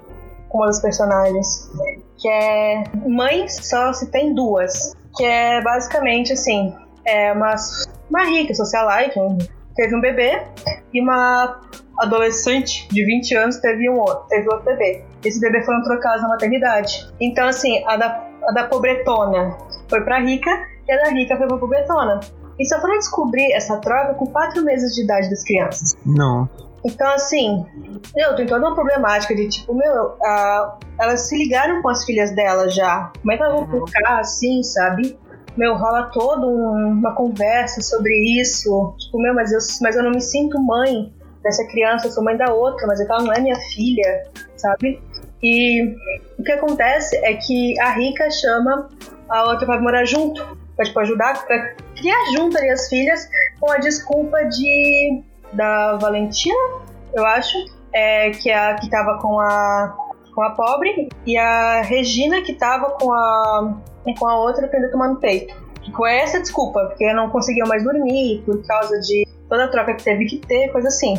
[0.49, 1.70] com uma das personagens,
[2.18, 6.74] que é mãe só se tem duas, que é basicamente assim,
[7.05, 7.55] é uma,
[8.11, 9.20] uma rica socialite,
[9.76, 10.43] teve um bebê
[10.93, 11.61] e uma
[11.99, 15.05] adolescente de 20 anos teve um outro, teve outro bebê.
[15.24, 17.09] Esse bebê foram trocados na maternidade.
[17.20, 19.57] Então assim, a da, a da pobretona
[19.89, 20.51] foi pra rica
[20.87, 22.20] e a da rica foi pra pobretona.
[22.59, 25.97] E só foram descobrir essa troca com quatro meses de idade das crianças.
[26.07, 26.49] Não.
[26.85, 27.64] Então, assim,
[28.14, 32.35] eu tem toda uma problemática de tipo, meu, uh, elas se ligaram com as filhas
[32.35, 33.11] dela já.
[33.20, 33.87] Como é que elas vão uhum.
[33.87, 35.18] ficar assim, sabe?
[35.57, 38.95] Meu, rola toda um, uma conversa sobre isso.
[38.99, 41.12] Tipo, meu, mas eu, mas eu não me sinto mãe
[41.43, 44.24] dessa criança, eu sou mãe da outra, mas ela não é minha filha,
[44.57, 45.01] sabe?
[45.43, 45.95] E
[46.39, 48.89] o que acontece é que a rica chama
[49.28, 50.43] a outra para morar junto
[50.77, 53.29] para tipo, ajudar, para criar junto ali as filhas
[53.61, 55.22] com a desculpa de
[55.53, 56.59] da Valentina,
[57.12, 57.57] eu acho,
[57.93, 59.97] é, que é a que tava com a
[60.35, 63.75] com a pobre e a Regina que tava com a
[64.18, 65.55] com a outra que ainda tomando peito.
[65.93, 70.03] Com essa desculpa, porque não conseguiam mais dormir por causa de toda a troca que
[70.03, 71.14] teve que ter, coisa assim.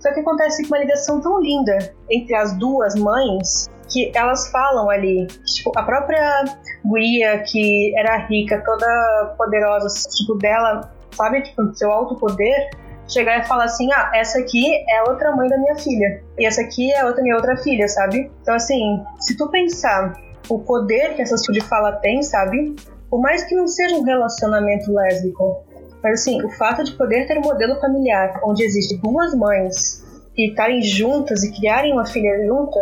[0.00, 4.90] Só que acontece com uma ligação tão linda entre as duas mães que elas falam
[4.90, 5.26] ali.
[5.44, 6.44] Tipo, a própria
[6.86, 11.42] guria que era rica, toda poderosa, tipo, dela, sabe?
[11.42, 12.70] Tipo, seu alto poder,
[13.08, 16.22] chegar e falar assim: ah, essa aqui é outra mãe da minha filha.
[16.38, 18.30] E essa aqui é outra minha outra filha, sabe?
[18.42, 22.76] Então, assim, se tu pensar o poder que essa de fala tem, sabe?
[23.10, 25.64] Por mais que não seja um relacionamento lésbico,
[26.02, 30.04] mas assim, o fato de poder ter um modelo familiar onde existe duas mães
[30.36, 32.78] e estarem juntas e criarem uma filha junta,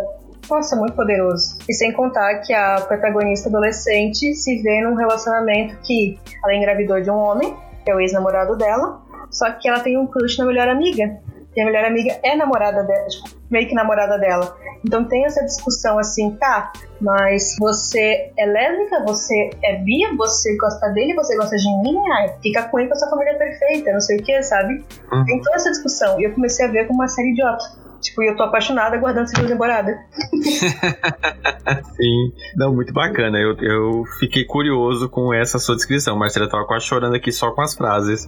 [0.48, 1.58] nossa, muito poderoso.
[1.68, 7.10] E sem contar que a protagonista adolescente se vê num relacionamento que ela engravidou de
[7.10, 10.68] um homem, que é o ex-namorado dela, só que ela tem um crush na melhor
[10.68, 11.18] amiga.
[11.56, 14.56] E a melhor amiga é namorada dela, tipo, meio que namorada dela.
[14.84, 20.88] Então tem essa discussão assim, tá, mas você é lésbica, você é bi, você gosta
[20.90, 24.00] dele, você gosta de mim, ai, fica com ele com a sua família perfeita, não
[24.00, 24.84] sei o que, sabe?
[25.12, 25.24] Uhum.
[25.24, 26.20] Tem toda essa discussão.
[26.20, 27.64] E eu comecei a ver como uma série idiota.
[28.04, 29.98] Tipo, e eu tô apaixonada aguardando segunda temporada.
[31.96, 32.32] Sim.
[32.54, 33.38] Não, muito bacana.
[33.38, 36.16] Eu, eu fiquei curioso com essa sua descrição.
[36.16, 38.26] Marcela tava quase chorando aqui só com as frases.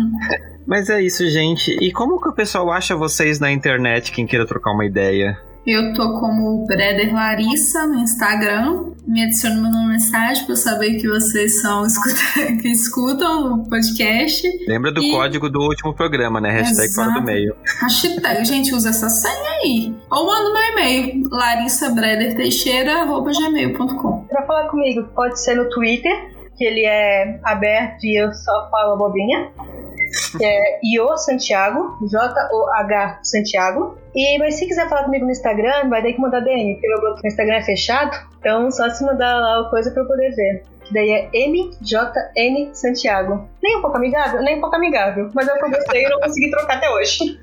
[0.66, 1.76] Mas é isso, gente.
[1.80, 5.38] E como que o pessoal acha vocês na internet, quem queira trocar uma ideia?
[5.64, 8.90] Eu tô como Breder Larissa no Instagram.
[9.06, 14.42] Me adicione uma mensagem pra eu saber que vocês são escuta que escutam o podcast.
[14.66, 15.12] Lembra do e...
[15.12, 16.50] código do último programa, né?
[16.50, 17.08] Hashtag Exato.
[17.08, 17.54] fora do meio.
[17.80, 19.94] Hashtag, gente, usa essa senha aí.
[20.10, 26.12] Ou manda meu e-mail, larissabrederteixeira.gmail.com Pra falar comigo, pode ser no Twitter,
[26.56, 29.48] que ele é aberto e eu só falo bobinha.
[30.36, 33.98] Que é Io Santiago, J-O-H Santiago.
[34.14, 37.16] E mas se quiser falar comigo no Instagram, vai ter que mandar DM, porque meu
[37.24, 38.16] Instagram é fechado.
[38.38, 40.64] Então só se mandar lá a coisa pra eu poder ver.
[40.84, 43.48] Que daí é MJN Santiago.
[43.62, 45.30] Nem um pouco amigável, nem um pouco amigável.
[45.34, 47.38] Mas é o que eu gostei e não consegui trocar até hoje.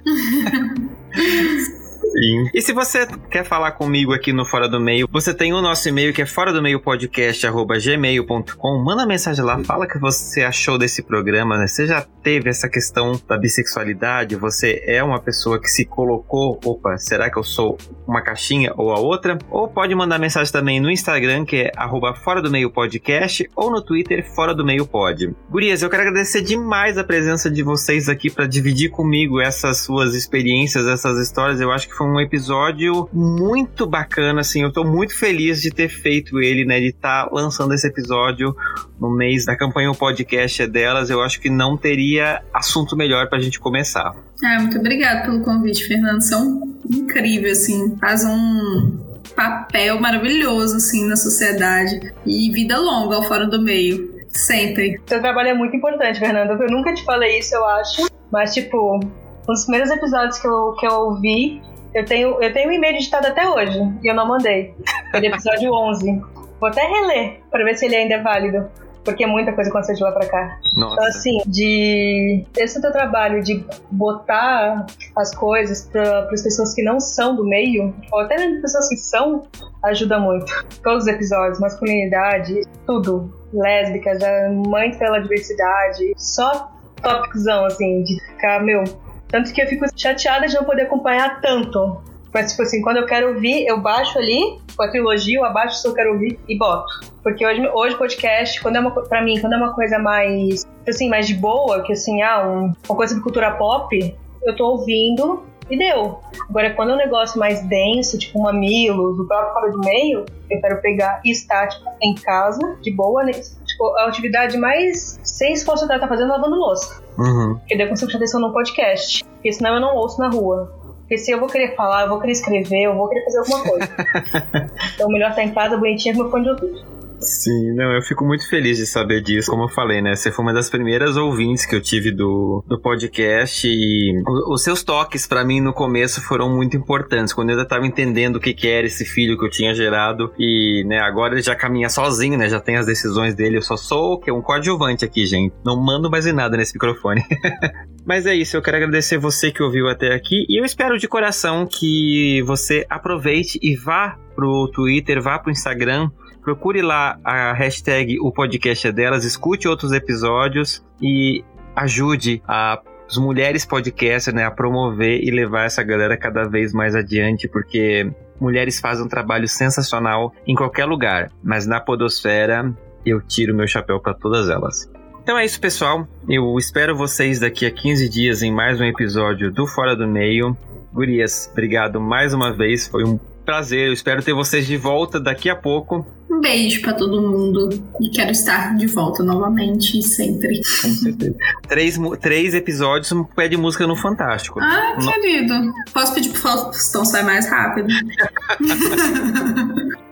[2.11, 2.49] Sim.
[2.53, 5.87] E se você quer falar comigo aqui no Fora do Meio, você tem o nosso
[5.87, 8.83] e-mail que é fora do meio podcast gmail.com.
[8.83, 11.67] Manda mensagem lá, fala o que você achou desse programa, né?
[11.67, 14.35] Você já teve essa questão da bissexualidade?
[14.35, 17.77] Você é uma pessoa que se colocou, opa, será que eu sou
[18.07, 19.37] uma caixinha ou a outra?
[19.49, 23.71] Ou pode mandar mensagem também no Instagram, que é arroba fora do meio podcast, ou
[23.71, 25.35] no Twitter, fora do meio pod.
[25.49, 30.15] Gurias, eu quero agradecer demais a presença de vocês aqui para dividir comigo essas suas
[30.15, 31.61] experiências, essas histórias.
[31.61, 34.63] Eu acho que foi um episódio muito bacana, assim.
[34.63, 36.79] Eu tô muito feliz de ter feito ele, né?
[36.79, 38.55] De estar tá lançando esse episódio
[38.97, 41.09] no mês da campanha O Podcast é delas.
[41.09, 44.15] Eu acho que não teria assunto melhor pra gente começar.
[44.41, 46.21] Ah, muito obrigada pelo convite, Fernando.
[46.21, 47.97] São incríveis, assim.
[47.97, 48.97] Faz um
[49.35, 52.13] papel maravilhoso, assim, na sociedade.
[52.25, 54.17] E vida longa ao fora do meio.
[54.29, 55.01] Sempre.
[55.05, 56.61] Seu trabalho é muito importante, Fernando.
[56.61, 58.07] Eu nunca te falei isso, eu acho.
[58.31, 61.61] Mas, tipo, um dos primeiros episódios que eu, que eu ouvi,
[61.93, 64.75] eu tenho, eu tenho um e-mail editado até hoje e eu não mandei.
[65.11, 66.21] Foi do episódio 11.
[66.59, 68.69] Vou até reler para ver se ele ainda é válido.
[69.03, 70.59] Porque muita coisa aconteceu de lá pra cá.
[70.75, 70.93] Nossa.
[70.93, 72.45] Então, assim, de.
[72.57, 74.85] Esse teu trabalho de botar
[75.15, 78.97] as coisas para as pessoas que não são do meio, ou até mesmo pessoas que
[78.97, 79.43] são,
[79.83, 80.51] ajuda muito.
[80.83, 83.33] Todos os episódios, masculinidade, tudo.
[83.53, 84.19] Lésbicas,
[84.67, 86.69] mães pela diversidade, só
[87.01, 88.83] tópicozão, assim, de ficar, meu,
[89.29, 92.01] tanto que eu fico chateada de não poder acompanhar tanto.
[92.33, 95.77] Mas, tipo assim, quando eu quero ouvir, eu baixo ali, com a trilogia, eu abaixo
[95.77, 96.99] se eu quero ouvir e boto.
[97.23, 101.09] Porque hoje, hoje podcast, quando é uma, pra mim, quando é uma coisa mais, assim,
[101.09, 105.43] mais de boa, que assim, ah, um, uma coisa de cultura pop, eu tô ouvindo
[105.69, 106.19] e deu.
[106.49, 110.25] Agora, quando é um negócio mais denso, tipo um mamilo, do próprio fora do meio,
[110.49, 113.31] eu quero pegar e estar, tipo, em casa, de boa, né?
[113.31, 117.03] Tipo, a atividade mais sem esforço que ela tá fazendo lavando louça.
[117.19, 117.55] Uhum.
[117.55, 119.25] Porque daí eu consigo prestar atenção no podcast.
[119.25, 120.73] Porque senão eu não ouço na rua.
[120.99, 123.63] Porque se eu vou querer falar, eu vou querer escrever, eu vou querer fazer alguma
[123.63, 123.89] coisa.
[124.93, 126.98] então melhor estar em casa bonitinha com meu fone de ouvido.
[127.21, 129.51] Sim, não, eu fico muito feliz de saber disso.
[129.51, 130.15] Como eu falei, né?
[130.15, 134.83] Você foi uma das primeiras ouvintes que eu tive do, do podcast e os seus
[134.83, 137.33] toques para mim no começo foram muito importantes.
[137.33, 140.31] Quando eu ainda tava entendendo o que, que era esse filho que eu tinha gerado
[140.39, 142.49] e, né, agora ele já caminha sozinho, né?
[142.49, 143.57] Já tem as decisões dele.
[143.57, 145.53] Eu só sou que um coadjuvante aqui, gente.
[145.65, 147.23] Não mando mais em nada nesse microfone.
[148.05, 151.07] Mas é isso, eu quero agradecer você que ouviu até aqui e eu espero de
[151.07, 156.09] coração que você aproveite e vá pro Twitter, vá pro Instagram
[156.49, 161.45] Procure lá a hashtag O Podcast é Delas, escute outros episódios e
[161.75, 166.95] ajude a as mulheres podcasters né, a promover e levar essa galera cada vez mais
[166.95, 172.71] adiante, porque mulheres fazem um trabalho sensacional em qualquer lugar, mas na podosfera
[173.05, 174.91] eu tiro meu chapéu para todas elas.
[175.21, 176.07] Então é isso, pessoal.
[176.27, 180.57] Eu espero vocês daqui a 15 dias em mais um episódio do Fora do Meio.
[180.91, 182.87] Gurias, obrigado mais uma vez.
[182.87, 183.19] Foi um
[183.49, 183.87] prazer.
[183.87, 186.05] Eu espero ter vocês de volta daqui a pouco.
[186.29, 187.69] Um beijo para todo mundo
[187.99, 190.61] e quero estar de volta novamente sempre.
[190.83, 191.35] Com certeza.
[191.67, 194.59] três, três episódios, um pé de música no Fantástico.
[194.59, 195.11] Ah, no...
[195.13, 195.73] querido.
[195.91, 197.87] Posso pedir pro Faustão sair mais rápido?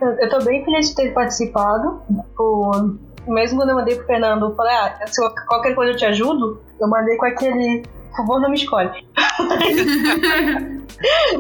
[0.02, 2.02] eu tô bem feliz de ter participado.
[2.36, 2.98] Por...
[3.28, 6.60] Mesmo quando eu mandei pro Fernando, eu falei, ah, se qualquer coisa eu te ajudo,
[6.82, 7.84] eu mandei com aquele
[8.18, 8.90] por favor, não me escolhe.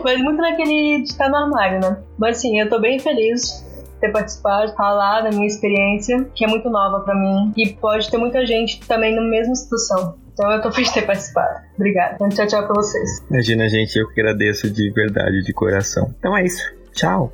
[0.03, 1.97] Mas muito naquele de estar no armário, né?
[2.17, 3.65] Mas assim, eu tô bem feliz
[3.99, 7.51] ter participado, falar da minha experiência, que é muito nova para mim.
[7.57, 10.15] E pode ter muita gente também na mesma situação.
[10.33, 11.61] Então eu tô feliz de ter participado.
[11.75, 12.13] Obrigada.
[12.13, 13.23] Então, tchau, tchau pra vocês.
[13.31, 16.13] Imagina, gente, eu que agradeço de verdade, de coração.
[16.19, 16.63] Então é isso.
[16.93, 17.33] Tchau.